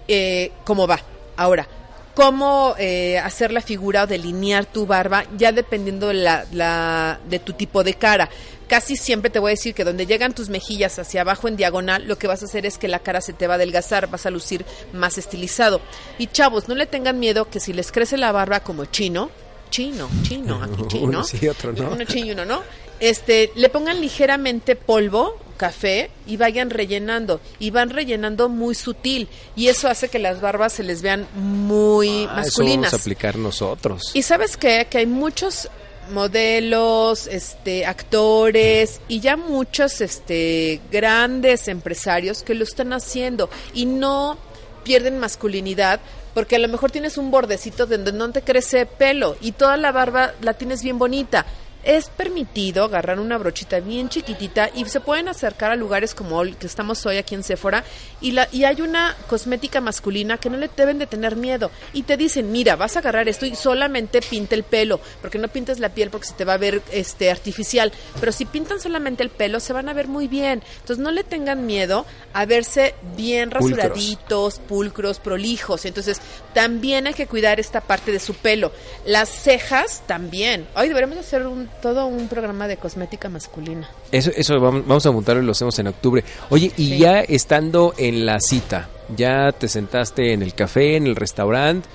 eh, 0.08 0.52
como 0.64 0.88
va. 0.88 1.00
Ahora, 1.38 1.68
cómo 2.14 2.76
eh, 2.78 3.18
hacer 3.20 3.52
la 3.52 3.62
figura 3.62 4.04
o 4.04 4.08
delinear 4.08 4.66
tu 4.66 4.86
barba, 4.86 5.26
ya 5.38 5.52
dependiendo 5.52 6.08
de, 6.08 6.14
la, 6.16 6.46
la- 6.52 7.20
de 7.30 7.40
tu 7.40 7.54
tipo 7.54 7.84
de 7.84 7.94
cara. 7.96 8.30
Casi 8.68 8.96
siempre 8.96 9.30
te 9.30 9.38
voy 9.38 9.50
a 9.50 9.52
decir 9.52 9.76
que 9.76 9.84
donde 9.84 10.08
llegan 10.08 10.34
tus 10.34 10.50
mejillas 10.50 10.98
hacia 10.98 11.22
abajo 11.22 11.48
en 11.48 11.56
diagonal, 11.56 12.08
lo 12.08 12.18
que 12.18 12.26
vas 12.28 12.42
a 12.42 12.46
hacer 12.46 12.66
es 12.66 12.78
que 12.80 12.88
la 12.88 12.98
cara 13.00 13.22
se 13.22 13.34
te 13.34 13.46
va 13.48 13.54
a 13.54 13.58
adelgazar, 13.58 14.08
vas 14.10 14.26
a 14.26 14.32
lucir 14.32 14.66
más 14.92 15.18
estilizado. 15.20 15.82
Y 16.18 16.28
chavos, 16.28 16.68
no 16.68 16.74
le 16.74 16.88
tengan 16.88 17.20
miedo 17.20 17.48
que 17.50 17.60
si 17.60 17.74
les 17.74 17.92
crece 17.92 18.18
la 18.18 18.32
barba 18.32 18.62
como 18.62 18.86
chino, 18.86 19.30
chino, 19.70 20.10
chino, 20.24 20.62
aquí 20.64 20.84
chino, 20.88 21.04
Uno 21.06 21.24
sí, 21.24 21.48
otro 21.48 21.74
no. 21.74 21.92
uno 21.92 22.04
chino 22.06 22.26
y 22.28 22.32
uno 22.32 22.46
no, 22.46 22.62
este, 23.00 23.52
le 23.56 23.70
pongan 23.70 24.00
ligeramente 24.02 24.76
polvo, 24.76 25.38
café 25.58 26.10
y 26.28 26.36
vayan 26.38 26.70
rellenando 26.70 27.40
y 27.60 27.70
van 27.72 27.90
rellenando 27.90 28.50
muy 28.50 28.76
sutil 28.76 29.28
y 29.56 29.68
eso 29.68 29.88
hace 29.88 30.10
que 30.10 30.20
las 30.20 30.42
barbas 30.42 30.74
se 30.74 30.84
les 30.84 31.02
vean 31.02 31.28
muy 31.36 32.10
Ah, 32.10 32.14
eso 32.22 32.26
vamos 32.28 32.36
masculinas. 32.48 32.94
a 32.94 32.98
aplicar 32.98 33.38
nosotros. 33.38 34.12
Y 34.14 34.22
sabes 34.24 34.58
qué? 34.58 34.88
que 34.90 34.98
hay 35.00 35.06
muchos 35.06 35.70
modelos, 36.12 37.28
este, 37.28 37.86
actores 37.86 39.00
y 39.08 39.20
ya 39.22 39.38
muchos 39.38 40.02
este 40.02 40.82
grandes 40.92 41.68
empresarios 41.68 42.44
que 42.44 42.54
lo 42.54 42.64
están 42.64 42.94
haciendo 42.94 43.50
y 43.74 43.86
no 43.86 44.38
pierden 44.84 45.18
masculinidad 45.20 46.00
porque 46.36 46.58
a 46.58 46.60
lo 46.60 46.68
mejor 46.68 46.92
tienes 46.92 47.18
un 47.18 47.32
bordecito 47.32 47.88
donde 47.88 48.12
no 48.12 48.30
te 48.30 48.44
crece 48.44 48.86
pelo 48.86 49.38
y 49.40 49.54
toda 49.54 49.78
la 49.78 49.94
barba 49.94 50.34
la 50.42 50.54
tienes 50.54 50.84
bien 50.84 51.00
bonita. 51.00 51.46
Es 51.86 52.10
permitido 52.10 52.84
agarrar 52.84 53.20
una 53.20 53.38
brochita 53.38 53.80
bien 53.80 54.10
chiquitita 54.10 54.70
y 54.74 54.86
se 54.86 55.00
pueden 55.00 55.30
acercar 55.30 55.72
a 55.72 55.76
lugares 55.76 56.16
como 56.16 56.42
el 56.42 56.58
que 56.58 56.68
estamos 56.68 57.06
hoy 57.06 57.18
aquí 57.18 57.36
en 57.36 57.44
Sephora 57.44 57.84
y, 58.22 58.32
la, 58.32 58.50
y 58.52 58.64
hay 58.64 58.82
una 58.82 59.16
cosmética 59.28 59.82
masculina 59.82 60.38
que 60.38 60.50
no 60.50 60.58
le 60.58 60.70
deben 60.76 60.98
de 60.98 61.08
tener 61.08 61.36
miedo 61.36 61.70
y 61.94 62.04
te 62.04 62.18
dicen, 62.18 62.52
mira, 62.52 62.76
vas 62.76 62.96
a 62.96 63.00
agarrar 63.00 63.30
esto 63.30 63.46
y 63.46 63.56
solamente 63.56 64.22
pinta 64.22 64.56
el 64.56 64.64
pelo, 64.64 65.00
porque 65.22 65.38
no 65.38 65.48
pintes 65.48 65.80
la 65.80 65.90
piel 65.90 66.10
porque 66.10 66.28
se 66.28 66.34
te 66.34 66.44
va 66.44 66.54
a 66.54 66.58
ver 66.58 66.82
este 66.92 67.30
artificial, 67.30 67.92
pero 68.20 68.32
si 68.32 68.46
pintan 68.46 68.80
solamente 68.80 69.22
el 69.22 69.30
pelo 69.30 69.60
se 69.60 69.74
van 69.74 69.88
a 69.88 69.94
ver 69.94 70.08
muy 70.08 70.28
bien. 70.28 70.64
Entonces 70.80 70.98
no 70.98 71.12
le 71.12 71.24
tengan 71.24 71.66
miedo 71.66 72.06
a 72.34 72.46
verse 72.46 72.96
bien 73.16 73.52
rasuraditos, 73.52 74.60
pulcros, 74.60 75.20
prolijos. 75.20 75.86
Entonces 75.86 76.20
también 76.54 77.08
hay 77.08 77.14
que 77.14 77.28
cuidar 77.28 77.60
esta 77.60 77.82
parte 77.82 78.12
de 78.12 78.20
su 78.20 78.34
pelo. 78.34 78.72
Las 79.06 79.30
cejas 79.30 80.04
también. 80.08 80.68
Hoy 80.76 80.88
deberíamos 80.88 81.18
hacer 81.18 81.46
un, 81.46 81.70
todo 81.82 82.08
un 82.08 82.28
programa 82.28 82.68
de 82.68 82.78
cosmética 82.78 83.30
masculina. 83.30 83.90
Eso, 84.12 84.32
eso 84.36 84.60
vamos, 84.60 84.86
vamos 84.88 85.06
a 85.06 85.12
montarlo 85.12 85.42
y 85.42 85.46
lo 85.46 85.52
hacemos 85.52 85.78
en 85.80 85.88
octubre. 85.88 86.24
Oye, 86.50 86.72
y 86.78 86.90
Sí. 86.90 86.98
ya 86.98 87.22
estando 87.22 87.94
en 87.98 88.26
la 88.26 88.40
cita, 88.40 88.90
ya 89.16 89.52
te 89.52 89.68
sentaste 89.68 90.34
en 90.34 90.42
el 90.42 90.54
café, 90.56 90.96
en 90.96 91.08
el 91.08 91.16
restaurante, 91.16 91.88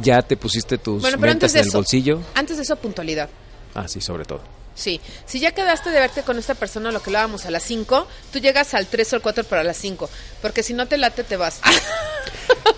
ya 0.00 0.22
te 0.22 0.36
pusiste 0.36 0.78
tus 0.78 1.02
Bueno, 1.02 1.18
pero 1.20 1.32
metas 1.34 1.50
antes 1.50 1.52
de 1.54 1.58
en 1.60 1.62
el 1.64 1.68
eso, 1.68 1.78
bolsillo. 1.78 2.20
antes 2.34 2.56
de 2.56 2.62
eso 2.62 2.76
puntualidad. 2.76 3.28
Ah, 3.74 3.86
sí, 3.88 4.00
sobre 4.00 4.24
todo. 4.24 4.40
Sí, 4.78 5.00
si 5.26 5.40
ya 5.40 5.50
quedaste 5.50 5.90
de 5.90 5.98
verte 5.98 6.22
con 6.22 6.38
esta 6.38 6.54
persona, 6.54 6.92
lo 6.92 7.02
que 7.02 7.10
hablábamos 7.10 7.44
a 7.46 7.50
las 7.50 7.64
5, 7.64 8.06
tú 8.32 8.38
llegas 8.38 8.74
al 8.74 8.86
3 8.86 9.12
o 9.12 9.16
al 9.16 9.22
4 9.22 9.42
para 9.42 9.64
las 9.64 9.76
5, 9.76 10.08
porque 10.40 10.62
si 10.62 10.72
no 10.72 10.86
te 10.86 10.96
late 10.98 11.24
te 11.24 11.36
vas. 11.36 11.60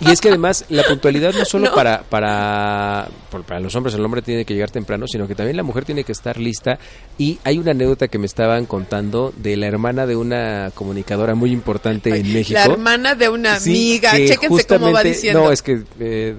Y 0.01 0.11
es 0.11 0.21
que 0.21 0.29
además 0.29 0.65
la 0.71 0.83
puntualidad 0.85 1.35
no 1.35 1.45
solo 1.45 1.67
No. 1.69 1.75
para, 1.75 2.03
para, 2.05 3.09
por- 3.31 3.45
para 3.45 3.61
los 3.61 3.75
hombres, 3.75 3.95
el 3.95 4.05
hombre 4.05 4.23
tiene 4.23 4.45
que 4.47 4.55
llegar 4.55 4.71
temprano, 4.71 5.05
sino 5.07 5.29
que 5.29 5.35
también 5.35 5.57
la 5.59 5.63
mujer 5.63 5.85
tiene 5.85 6.05
que 6.05 6.13
estar 6.13 6.39
lista. 6.39 6.79
Y 7.19 7.39
hay 7.45 7.59
una 7.59 7.73
anécdota 7.73 8.09
que 8.09 8.17
me 8.19 8.25
estaban 8.27 8.65
contando 8.67 9.33
de 9.37 9.57
la 9.59 9.67
hermana 9.67 10.07
de 10.07 10.17
una 10.17 10.71
comunicadora 10.75 11.35
muy 11.35 11.53
importante 11.53 12.17
en 12.17 12.33
México. 12.33 12.59
La 12.59 12.65
hermana 12.73 13.15
de 13.15 13.29
una 13.29 13.61
Sí, 13.61 13.71
amiga, 13.71 14.13
que 14.13 14.29
chéquense 14.29 14.65
cómo 14.67 14.93
va 14.93 15.03
diciendo. 15.03 15.41
No, 15.45 15.53
es 15.53 15.61
que 15.61 15.83
eh, 15.99 16.35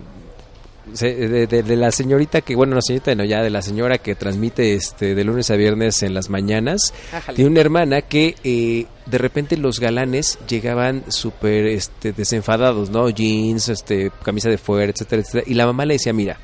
de, 0.86 1.48
de- 1.48 1.64
de 1.64 1.76
la 1.76 1.92
señorita 1.92 2.42
que, 2.42 2.56
bueno, 2.56 2.76
no 2.76 2.82
señorita, 2.82 3.14
no, 3.16 3.24
ya 3.24 3.42
de 3.42 3.50
la 3.50 3.62
señora 3.62 3.98
que 4.00 4.16
transmite 4.16 4.74
este 4.74 5.16
de 5.16 5.24
lunes 5.24 5.50
a 5.52 5.56
viernes 5.56 6.02
en 6.04 6.14
las 6.14 6.30
mañanas, 6.30 6.94
Ájale. 7.14 7.36
tiene 7.36 7.52
una 7.52 7.62
hermana 7.62 8.02
que 8.02 8.36
eh, 8.44 8.86
de 9.06 9.18
repente 9.18 9.58
los 9.58 9.80
galanes 9.80 10.40
llegaban 10.48 11.04
súper 11.10 11.68
este, 11.68 12.12
desenfadados, 12.14 12.90
¿no? 12.90 13.10
Jeans, 13.10 13.70
este, 13.70 14.12
camisa 14.24 14.50
de 14.50 14.58
fuera, 14.58 14.92
etcétera, 14.92 15.22
etcétera. 15.22 15.44
Y 15.48 15.54
la 15.54 15.66
mamá 15.66 15.86
le 15.86 15.94
decía, 15.96 16.14
mira, 16.14 16.38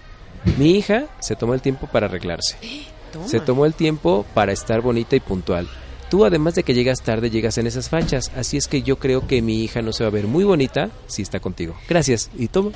mi 0.58 0.72
hija 0.77 1.06
se 1.20 1.36
tomó 1.36 1.53
el 1.53 1.62
tiempo 1.62 1.88
para 1.91 2.06
arreglarse. 2.08 2.56
Toma. 3.12 3.27
Se 3.27 3.39
tomó 3.39 3.65
el 3.65 3.74
tiempo 3.74 4.25
para 4.34 4.51
estar 4.51 4.82
bonita 4.82 5.15
y 5.15 5.20
puntual. 5.20 5.67
Tú, 6.10 6.24
además 6.24 6.56
de 6.56 6.63
que 6.63 6.74
llegas 6.74 7.01
tarde, 7.01 7.29
llegas 7.29 7.58
en 7.58 7.67
esas 7.67 7.89
fachas. 7.89 8.32
Así 8.36 8.56
es 8.56 8.67
que 8.70 8.82
yo 8.82 8.98
creo 8.98 9.27
que 9.27 9.41
mi 9.41 9.63
hija 9.63 9.82
no 9.82 9.91
se 9.91 10.03
va 10.03 10.10
a 10.10 10.13
ver 10.13 10.25
muy 10.27 10.46
bonita 10.46 10.89
si 11.08 11.22
está 11.22 11.39
contigo. 11.41 11.75
Gracias. 11.89 12.29
Y 12.38 12.48
toma. 12.48 12.72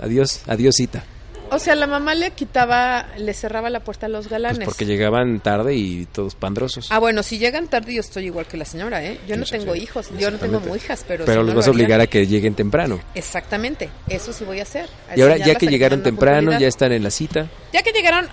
Adiós, 0.00 0.40
adiósita. 0.46 1.04
O 1.50 1.58
sea, 1.58 1.74
la 1.74 1.86
mamá 1.86 2.14
le 2.14 2.32
quitaba, 2.32 3.06
le 3.16 3.32
cerraba 3.32 3.70
la 3.70 3.80
puerta 3.80 4.04
a 4.04 4.08
los 4.10 4.26
Pues 4.26 4.32
galanes. 4.32 4.66
porque 4.66 4.84
llegaban 4.84 5.40
tarde 5.40 5.74
y 5.76 6.04
todos 6.04 6.34
pandrosos. 6.34 6.88
Ah, 6.90 6.98
bueno, 6.98 7.22
si 7.22 7.38
llegan 7.38 7.68
tarde 7.68 7.94
yo 7.94 8.00
estoy 8.00 8.26
igual 8.26 8.44
que 8.46 8.58
la 8.58 8.66
señora, 8.66 9.02
¿eh? 9.02 9.18
Yo 9.26 9.34
no 9.38 9.46
Sí, 9.46 9.52
tengo 9.52 9.72
sí. 9.72 9.80
hijos, 9.80 10.08
yo 10.18 10.30
no 10.30 10.36
tengo 10.36 10.60
hijas, 10.76 11.06
pero... 11.08 11.24
Pero 11.24 11.40
si 11.40 11.46
los 11.46 11.54
no 11.54 11.58
vas 11.60 11.66
a 11.66 11.70
obligar 11.70 12.02
a 12.02 12.06
que 12.06 12.26
lleguen 12.26 12.54
temprano. 12.54 13.00
Exactamente, 13.14 13.88
eso 14.10 14.34
sí 14.34 14.44
voy 14.44 14.60
a 14.60 14.64
hacer. 14.64 14.90
Y 15.16 15.22
ahora, 15.22 15.38
ya 15.38 15.54
que 15.54 15.68
llegaron 15.68 16.02
temprano, 16.02 16.58
ya 16.58 16.68
están 16.68 16.92
en 16.92 17.02
la 17.02 17.10
cita. 17.10 17.48
Ya 17.72 17.82
que 17.82 17.92
llegaron, 17.92 18.28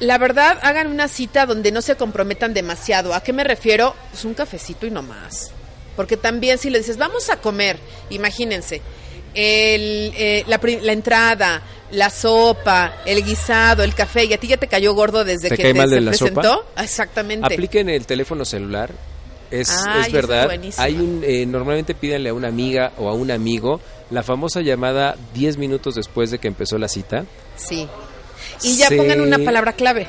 la 0.00 0.18
verdad, 0.18 0.58
hagan 0.60 0.88
una 0.88 1.08
cita 1.08 1.46
donde 1.46 1.72
no 1.72 1.80
se 1.80 1.96
comprometan 1.96 2.52
demasiado. 2.52 3.14
¿A 3.14 3.22
qué 3.22 3.32
me 3.32 3.44
refiero? 3.44 3.94
Pues 4.10 4.26
un 4.26 4.34
cafecito 4.34 4.86
y 4.86 4.90
no 4.90 5.00
más. 5.02 5.52
Porque 5.96 6.18
también 6.18 6.58
si 6.58 6.68
le 6.68 6.78
dices, 6.78 6.98
vamos 6.98 7.30
a 7.30 7.38
comer, 7.38 7.78
imagínense, 8.10 8.82
el, 9.38 10.12
eh, 10.16 10.44
la, 10.48 10.60
la 10.82 10.92
entrada, 10.92 11.62
la 11.92 12.10
sopa, 12.10 12.96
el 13.06 13.24
guisado, 13.24 13.84
el 13.84 13.94
café, 13.94 14.24
y 14.24 14.32
a 14.32 14.38
ti 14.38 14.48
ya 14.48 14.56
te 14.56 14.66
cayó 14.66 14.94
gordo 14.94 15.24
desde 15.24 15.48
¿Te 15.48 15.56
que 15.56 15.62
cae 15.62 15.72
te 15.74 15.78
mal 15.78 15.88
de 15.90 15.96
se 15.96 16.00
la 16.02 16.10
presentó. 16.10 16.42
sopa? 16.42 16.82
Exactamente. 16.82 17.46
Apliquen 17.46 17.88
el 17.88 18.04
teléfono 18.04 18.44
celular. 18.44 18.90
Es, 19.50 19.70
es 19.70 20.12
verdad. 20.12 20.50
Hay 20.76 20.94
un, 20.96 21.22
eh, 21.24 21.46
normalmente 21.46 21.94
pídanle 21.94 22.28
a 22.30 22.34
una 22.34 22.48
amiga 22.48 22.92
o 22.98 23.08
a 23.08 23.14
un 23.14 23.30
amigo 23.30 23.80
la 24.10 24.22
famosa 24.22 24.60
llamada 24.60 25.16
10 25.34 25.56
minutos 25.56 25.94
después 25.94 26.30
de 26.30 26.38
que 26.38 26.48
empezó 26.48 26.76
la 26.76 26.88
cita. 26.88 27.24
Sí. 27.56 27.86
Y 28.62 28.76
ya 28.76 28.88
Se- 28.88 28.96
pongan 28.96 29.20
una 29.20 29.38
palabra 29.38 29.72
clave. 29.72 30.06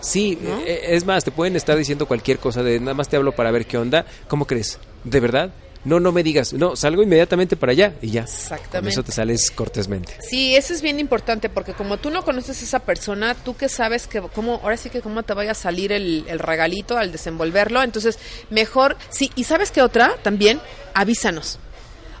Sí, 0.00 0.38
eh, 0.66 0.80
es 0.88 1.04
más, 1.04 1.22
te 1.24 1.30
pueden 1.30 1.54
estar 1.56 1.76
diciendo 1.76 2.06
cualquier 2.08 2.38
cosa 2.38 2.62
de 2.62 2.80
nada 2.80 2.94
más 2.94 3.08
te 3.08 3.16
hablo 3.16 3.32
para 3.32 3.50
ver 3.50 3.66
qué 3.66 3.76
onda. 3.76 4.06
¿Cómo 4.28 4.46
crees? 4.46 4.78
¿De 5.04 5.20
verdad? 5.20 5.50
No, 5.84 5.98
no 5.98 6.12
me 6.12 6.22
digas. 6.22 6.52
No, 6.52 6.76
salgo 6.76 7.02
inmediatamente 7.02 7.56
para 7.56 7.72
allá 7.72 7.94
y 8.02 8.10
ya. 8.10 8.24
Con 8.24 8.30
Exactamente. 8.34 8.90
eso 8.90 9.02
te 9.02 9.12
sales 9.12 9.50
cortésmente. 9.50 10.14
Sí, 10.20 10.54
eso 10.54 10.74
es 10.74 10.82
bien 10.82 11.00
importante 11.00 11.48
porque 11.48 11.72
como 11.72 11.96
tú 11.96 12.10
no 12.10 12.22
conoces 12.22 12.60
a 12.60 12.64
esa 12.64 12.78
persona, 12.80 13.34
tú 13.34 13.56
que 13.56 13.68
sabes 13.70 14.06
que 14.06 14.20
cómo, 14.20 14.60
ahora 14.62 14.76
sí 14.76 14.90
que 14.90 15.00
cómo 15.00 15.22
te 15.22 15.32
vaya 15.32 15.52
a 15.52 15.54
salir 15.54 15.92
el, 15.92 16.24
el 16.28 16.38
regalito 16.38 16.98
al 16.98 17.12
desenvolverlo, 17.12 17.82
entonces 17.82 18.18
mejor, 18.50 18.96
sí, 19.08 19.30
y 19.36 19.44
sabes 19.44 19.70
qué 19.70 19.80
otra 19.80 20.16
también, 20.22 20.60
avísanos. 20.92 21.58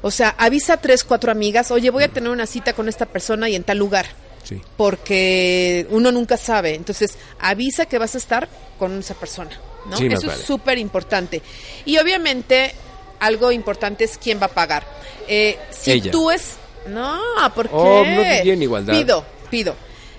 O 0.02 0.10
sea, 0.10 0.34
avisa 0.38 0.74
a 0.74 0.76
tres, 0.78 1.04
cuatro 1.04 1.30
amigas, 1.30 1.70
oye, 1.70 1.90
voy 1.90 2.04
a 2.04 2.08
tener 2.08 2.30
una 2.30 2.46
cita 2.46 2.72
con 2.72 2.88
esta 2.88 3.04
persona 3.04 3.50
y 3.50 3.56
en 3.56 3.64
tal 3.64 3.76
lugar, 3.76 4.06
Sí. 4.42 4.58
porque 4.78 5.86
uno 5.90 6.10
nunca 6.10 6.38
sabe. 6.38 6.74
Entonces, 6.74 7.18
avisa 7.38 7.84
que 7.84 7.98
vas 7.98 8.14
a 8.14 8.18
estar 8.18 8.48
con 8.78 8.98
esa 9.00 9.12
persona, 9.14 9.50
¿no? 9.90 9.98
Sí, 9.98 10.06
Eso 10.06 10.28
vale. 10.28 10.40
es 10.40 10.46
súper 10.46 10.78
importante. 10.78 11.42
Y 11.84 11.98
obviamente, 11.98 12.72
algo 13.20 13.52
importante 13.52 14.04
es 14.04 14.18
quién 14.18 14.40
va 14.40 14.46
a 14.46 14.48
pagar. 14.48 14.84
Eh, 15.28 15.58
si 15.70 15.92
Ella. 15.92 16.10
tú 16.10 16.30
es... 16.30 16.54
No, 16.88 17.20
¿por 17.54 17.68
qué? 17.68 17.74
Oh, 17.74 18.02
no 18.04 18.22
vivía 18.22 18.54
en 18.54 18.62
igualdad. 18.62 18.94
Pido, 18.94 19.24
pido. 19.50 19.74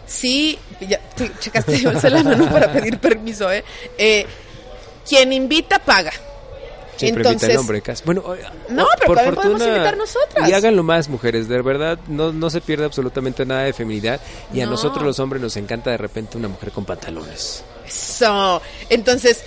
Sí, 0.05 0.57
ya, 0.81 0.99
tú 1.15 1.25
checaste 1.39 1.79
yo 1.79 1.91
la 1.91 2.23
mano 2.23 2.49
para 2.49 2.71
pedir 2.71 2.99
permiso, 2.99 3.51
¿eh? 3.51 3.63
Eh, 3.97 4.25
Quien 5.07 5.33
invita, 5.33 5.79
paga. 5.79 6.11
Siempre 6.97 7.21
invita 7.23 7.29
Entonces, 7.31 7.49
el 7.49 7.57
hombre 7.57 7.77
de 7.77 7.81
casa. 7.81 8.03
Bueno, 8.05 8.21
o- 8.23 8.35
No, 8.69 8.85
pero 8.99 9.15
también 9.15 9.35
podemos 9.35 9.61
invitar 9.65 9.97
nosotras. 9.97 10.47
Y 10.49 10.53
háganlo 10.53 10.83
más, 10.83 11.09
mujeres. 11.09 11.47
De 11.47 11.59
verdad, 11.63 11.97
no, 12.07 12.31
no 12.31 12.49
se 12.51 12.61
pierde 12.61 12.85
absolutamente 12.85 13.43
nada 13.45 13.63
de 13.63 13.73
feminidad. 13.73 14.21
Y 14.53 14.61
a 14.61 14.65
No. 14.65 14.71
nosotros 14.71 15.03
los 15.03 15.17
hombres 15.19 15.41
nos 15.41 15.57
encanta 15.57 15.89
de 15.89 15.97
repente 15.97 16.37
una 16.37 16.47
mujer 16.49 16.71
con 16.71 16.85
pantalones. 16.85 17.63
Eso. 17.87 18.61
Entonces, 18.89 19.43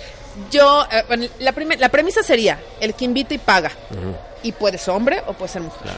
yo, 0.51 0.85
eh, 0.91 1.03
bueno, 1.07 1.27
la, 1.39 1.89
premisa 1.89 2.23
sería, 2.23 2.59
el 2.79 2.93
que 2.93 3.05
invita 3.05 3.33
y 3.33 3.37
paga. 3.37 3.71
Y 4.43 4.51
puede 4.51 4.77
ser 4.77 4.93
hombre 4.93 5.21
o 5.27 5.33
puede 5.33 5.51
ser 5.51 5.61
mujer. 5.61 5.91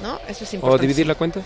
¿No? 0.00 0.18
Eso 0.28 0.44
es 0.44 0.52
¿O 0.52 0.56
importante. 0.56 0.82
dividir 0.82 1.06
la 1.06 1.14
cuenta? 1.14 1.40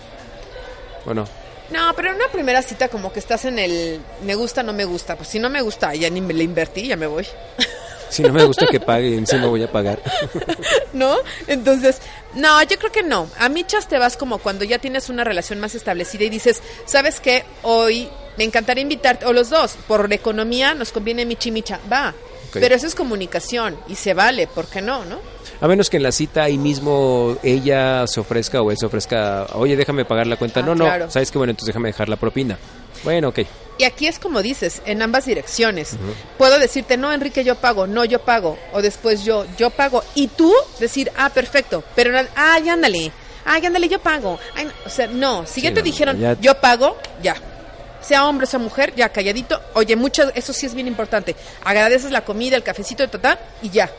¿O 1.05 1.13
no? 1.13 1.25
No, 1.69 1.93
pero 1.95 2.09
en 2.09 2.15
una 2.15 2.27
primera 2.29 2.61
cita 2.61 2.87
como 2.87 3.11
que 3.11 3.19
estás 3.19 3.45
en 3.45 3.59
el 3.59 3.99
me 4.23 4.35
gusta, 4.35 4.63
no 4.63 4.73
me 4.73 4.85
gusta. 4.85 5.15
Pues 5.15 5.27
si 5.27 5.39
no 5.39 5.49
me 5.49 5.61
gusta, 5.61 5.93
ya 5.95 6.09
ni 6.09 6.21
me 6.21 6.33
le 6.33 6.43
invertí, 6.43 6.87
ya 6.87 6.95
me 6.95 7.07
voy. 7.07 7.27
Si 8.09 8.23
no 8.23 8.31
me 8.31 8.45
gusta 8.45 8.67
que 8.67 8.79
pague, 8.79 9.17
encima 9.17 9.47
voy 9.47 9.63
a 9.63 9.69
pagar. 9.69 9.99
¿No? 10.93 11.17
Entonces, 11.45 11.99
no, 12.35 12.63
yo 12.63 12.79
creo 12.79 12.89
que 12.89 13.03
no. 13.03 13.29
A 13.37 13.49
michas 13.49 13.89
te 13.89 13.97
vas 13.97 14.15
como 14.15 14.37
cuando 14.37 14.63
ya 14.63 14.79
tienes 14.79 15.09
una 15.09 15.25
relación 15.25 15.59
más 15.59 15.75
establecida 15.75 16.23
y 16.23 16.29
dices, 16.29 16.61
¿sabes 16.85 17.19
qué? 17.19 17.43
Hoy 17.63 18.09
me 18.37 18.43
encantaría 18.43 18.81
invitarte, 18.81 19.25
o 19.25 19.33
los 19.33 19.49
dos, 19.49 19.75
por 19.87 20.11
economía 20.13 20.73
nos 20.73 20.91
conviene 20.91 21.25
michi 21.25 21.51
micha. 21.51 21.79
Va. 21.91 22.13
Pero 22.53 22.73
eso 22.75 22.87
es 22.87 22.95
comunicación 22.95 23.77
y 23.87 23.95
se 23.95 24.13
vale, 24.13 24.47
¿por 24.47 24.67
qué 24.67 24.81
no, 24.81 25.05
no? 25.05 25.19
A 25.59 25.67
menos 25.67 25.89
que 25.89 25.97
en 25.97 26.03
la 26.03 26.11
cita 26.11 26.43
ahí 26.43 26.57
mismo 26.57 27.35
ella 27.43 28.07
se 28.07 28.19
ofrezca 28.19 28.61
o 28.61 28.71
él 28.71 28.77
se 28.79 28.85
ofrezca, 28.85 29.45
oye, 29.53 29.75
déjame 29.75 30.05
pagar 30.05 30.25
la 30.27 30.37
cuenta. 30.37 30.61
Ah, 30.61 30.63
no, 30.63 30.73
no, 30.73 30.85
claro. 30.85 31.11
¿sabes 31.11 31.29
qué? 31.29 31.37
Bueno, 31.37 31.51
entonces 31.51 31.67
déjame 31.67 31.89
dejar 31.89 32.09
la 32.09 32.15
propina. 32.15 32.57
Bueno, 33.03 33.27
ok. 33.29 33.39
Y 33.79 33.83
aquí 33.83 34.07
es 34.07 34.17
como 34.17 34.41
dices, 34.41 34.81
en 34.85 35.01
ambas 35.03 35.25
direcciones. 35.25 35.97
Puedo 36.37 36.57
decirte, 36.57 36.97
no, 36.97 37.11
Enrique, 37.13 37.43
yo 37.43 37.55
pago, 37.55 37.85
no, 37.85 38.05
yo 38.05 38.19
pago. 38.19 38.57
O 38.71 38.81
después 38.81 39.23
yo, 39.23 39.45
yo 39.57 39.69
pago. 39.69 40.03
Y 40.15 40.29
tú 40.29 40.51
decir, 40.79 41.11
ah, 41.17 41.29
perfecto. 41.29 41.83
Pero, 41.95 42.11
no, 42.11 42.27
ay, 42.35 42.69
ándale, 42.69 43.11
ay, 43.45 43.65
ándale, 43.65 43.87
yo 43.87 43.99
pago. 43.99 44.39
Ay, 44.55 44.65
no. 44.65 44.71
O 44.85 44.89
sea, 44.89 45.07
no, 45.07 45.45
si 45.45 45.55
Sí, 45.55 45.61
ya 45.61 45.73
te 45.73 45.81
no, 45.81 45.85
dijeron, 45.85 46.19
ya- 46.19 46.37
yo 46.39 46.55
pago, 46.59 46.97
ya. 47.21 47.35
Sea 48.07 48.25
hombre 48.25 48.45
o 48.45 48.47
sea 48.47 48.59
mujer, 48.59 48.93
ya 48.95 49.09
calladito. 49.09 49.59
Oye, 49.73 49.95
mucho, 49.95 50.31
eso 50.33 50.53
sí 50.53 50.65
es 50.65 50.73
bien 50.73 50.87
importante. 50.87 51.35
Agradeces 51.63 52.11
la 52.11 52.21
comida, 52.21 52.55
el 52.55 52.63
cafecito, 52.63 53.07
total, 53.09 53.37
y 53.61 53.69
ya. 53.69 53.89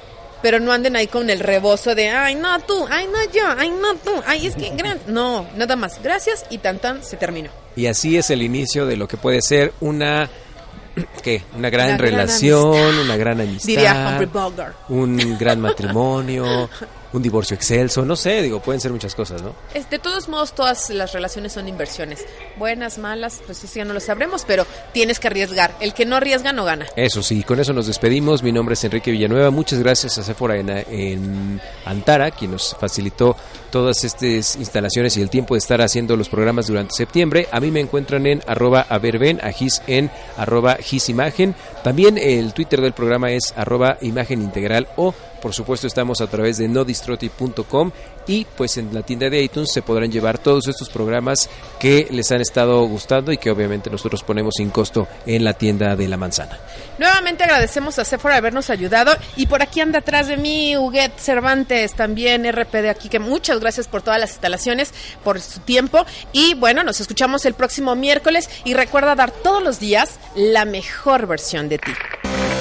Pero 0.41 0.61
no 0.61 0.73
anden 0.73 0.95
ahí 0.97 1.09
con 1.09 1.29
el 1.31 1.41
rebozo 1.41 1.95
de, 1.95 2.11
ay, 2.11 2.37
no, 2.37 2.59
tú, 2.61 2.87
ay, 2.91 3.07
no, 3.07 3.33
yo, 3.33 3.43
ay, 3.59 3.71
no, 3.71 3.97
tú, 3.97 4.13
ay, 4.25 4.47
es 4.47 4.55
que, 4.55 4.71
gran-". 4.77 5.01
no, 5.09 5.47
nada 5.57 5.75
más. 5.77 6.01
Gracias 6.03 6.47
y 6.49 6.59
tan 6.59 6.79
tan 6.79 7.03
se 7.03 7.17
terminó. 7.17 7.51
Y 7.77 7.87
así 7.87 8.17
es 8.17 8.31
el 8.31 8.43
inicio 8.43 8.87
de 8.87 8.97
lo 8.97 9.07
que 9.09 9.17
puede 9.17 9.43
ser 9.43 9.73
una, 9.81 10.31
¿qué? 11.23 11.43
Una 11.57 11.71
gran 11.71 11.89
Una 11.89 11.99
relación, 11.99 12.99
una 13.01 13.17
gran 13.17 13.41
amistad. 13.41 13.67
Diría 13.67 14.09
Humphrey 14.09 14.27
Bogart. 14.33 14.77
un 14.89 15.37
gran 15.39 15.61
matrimonio, 15.61 16.71
un 17.13 17.23
divorcio 17.23 17.55
excelso, 17.55 18.05
no 18.05 18.17
sé, 18.17 18.43
digo, 18.43 18.61
pueden 18.61 18.81
ser 18.81 18.93
muchas 18.93 19.15
cosas, 19.15 19.43
¿no? 19.43 19.55
Es, 19.75 19.89
de 19.91 19.99
todos 19.99 20.29
modos, 20.29 20.55
todas 20.55 20.91
las 20.91 21.13
relaciones 21.13 21.53
son 21.53 21.69
inversiones. 21.69 22.25
Buenas, 22.57 22.99
malas, 22.99 23.41
pues 23.47 23.63
eso 23.65 23.75
ya 23.77 23.85
no 23.85 23.95
lo 23.95 24.01
sabremos, 24.01 24.45
pero 24.47 24.67
tienes 24.93 25.19
que 25.19 25.29
arriesgar. 25.29 25.75
El 25.81 25.95
que 25.95 26.05
no 26.05 26.17
arriesga 26.17 26.53
no 26.53 26.65
gana. 26.65 26.87
Eso 26.97 27.23
sí, 27.23 27.43
con 27.43 27.61
eso 27.61 27.73
nos 27.73 27.87
despedimos. 27.87 28.43
Mi 28.43 28.53
nombre 28.53 28.75
es 28.75 28.85
Enrique 28.85 29.11
Villanueva. 29.11 29.51
Muchas 29.51 29.79
gracias 29.79 30.19
a 30.19 30.23
Sephora 30.23 30.57
en, 30.57 30.69
en 30.69 31.61
Antara, 31.85 32.31
quien 32.31 32.53
nos 32.53 32.77
facilitó 32.79 33.37
todas 33.71 34.05
estas 34.05 34.57
instalaciones 34.57 35.17
y 35.17 35.23
el 35.23 35.31
tiempo 35.31 35.55
de 35.55 35.59
estar 35.59 35.81
haciendo 35.81 36.17
los 36.17 36.29
programas 36.29 36.67
durante 36.67 36.95
septiembre. 36.95 37.49
A 37.53 37.61
mí 37.61 37.71
me 37.71 37.81
encuentran 37.81 38.27
en 38.27 38.43
arroba 38.47 38.87
averben, 38.89 39.41
a 39.43 39.53
Gis 39.53 39.83
en 39.87 40.11
arroba 40.37 40.77
gisimagen. 40.77 41.55
También 41.83 42.19
el 42.19 42.53
Twitter 42.53 42.81
del 42.81 42.93
programa 42.93 43.31
es 43.31 43.55
arroba 43.57 43.99
imagen 44.01 44.43
integral 44.43 44.89
o 44.97 45.15
por 45.41 45.55
supuesto 45.55 45.87
estamos 45.87 46.21
a 46.21 46.27
través 46.27 46.59
de 46.59 46.69
nodistroti.com 46.69 47.93
y 48.27 48.45
pues 48.45 48.77
en 48.77 48.93
la 48.93 49.03
tienda 49.03 49.31
de 49.31 49.43
iTunes 49.43 49.71
se 49.73 49.83
podrán 49.83 50.11
llevar 50.11 50.39
todos 50.39 50.69
estos 50.69 50.91
programas 50.91 51.49
que 51.79 52.09
les 52.11 52.31
han 52.33 52.41
estado 52.41 52.85
gustando 52.87 53.33
y 53.33 53.39
que 53.39 53.51
obviamente 53.51 53.89
nosotros 53.89 54.23
ponemos 54.23 54.55
sin 54.57 54.71
costo 54.71 55.09
en 55.27 55.45
la 55.45 55.55
tienda 55.55 55.97
de 55.97 56.09
la 56.09 56.17
manzana. 56.17 56.59
Nuevamente 56.99 57.45
agradecemos 57.45 57.99
a 57.99 58.05
Sephora 58.05 58.37
habernos 58.37 58.69
ayudado 58.71 59.13
y 59.37 59.47
por 59.47 59.63
aquí 59.63 59.81
anda 59.81 60.01
atrás 60.01 60.27
de 60.27 60.37
mí 60.37 60.77
Huguet 60.77 61.17
Cervantes, 61.19 61.95
también 61.95 62.51
RP 62.51 62.75
de 62.83 62.91
aquí, 62.91 63.09
que 63.09 63.19
muchas 63.19 63.58
gracias 63.61 63.89
por 63.89 64.03
todas 64.03 64.21
las 64.21 64.31
instalaciones, 64.31 64.93
por 65.25 65.41
su 65.41 65.61
tiempo 65.61 66.05
y 66.33 66.55
bueno, 66.55 66.83
nos 66.83 67.01
escuchamos 67.01 67.45
el 67.47 67.55
próximo 67.55 67.95
miércoles 67.95 68.49
y 68.65 68.75
recuerda 68.75 69.15
dar 69.15 69.31
todos 69.31 69.63
los 69.63 69.81
días 69.81 70.19
la 70.35 70.65
mejor 70.65 71.27
versión 71.27 71.69
de 71.69 71.79
ti. 71.79 71.93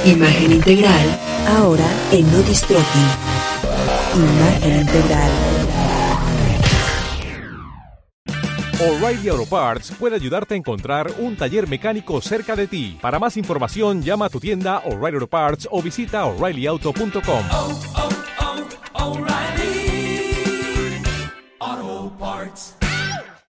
Imagen 0.06 0.52
integral, 0.54 1.20
ahora 1.58 1.86
en 2.12 2.32
Nodistrofi. 2.32 3.00
Imagen 4.16 4.82
integral. 4.82 5.32
O'Reilly 8.80 9.30
Auto 9.30 9.48
Parts 9.48 9.92
puede 9.98 10.16
ayudarte 10.16 10.54
a 10.54 10.58
encontrar 10.58 11.12
un 11.18 11.36
taller 11.36 11.68
mecánico 11.68 12.22
cerca 12.22 12.56
de 12.56 12.68
ti. 12.68 12.98
Para 13.02 13.18
más 13.18 13.36
información, 13.36 14.04
llama 14.04 14.26
a 14.26 14.30
tu 14.30 14.40
tienda 14.40 14.84
O'Reilly 14.86 15.16
Auto 15.16 15.28
Parts 15.28 15.68
o 15.72 15.82
visita 15.82 16.26
oreillyauto.com. 16.26 17.44
parts. 22.18 22.77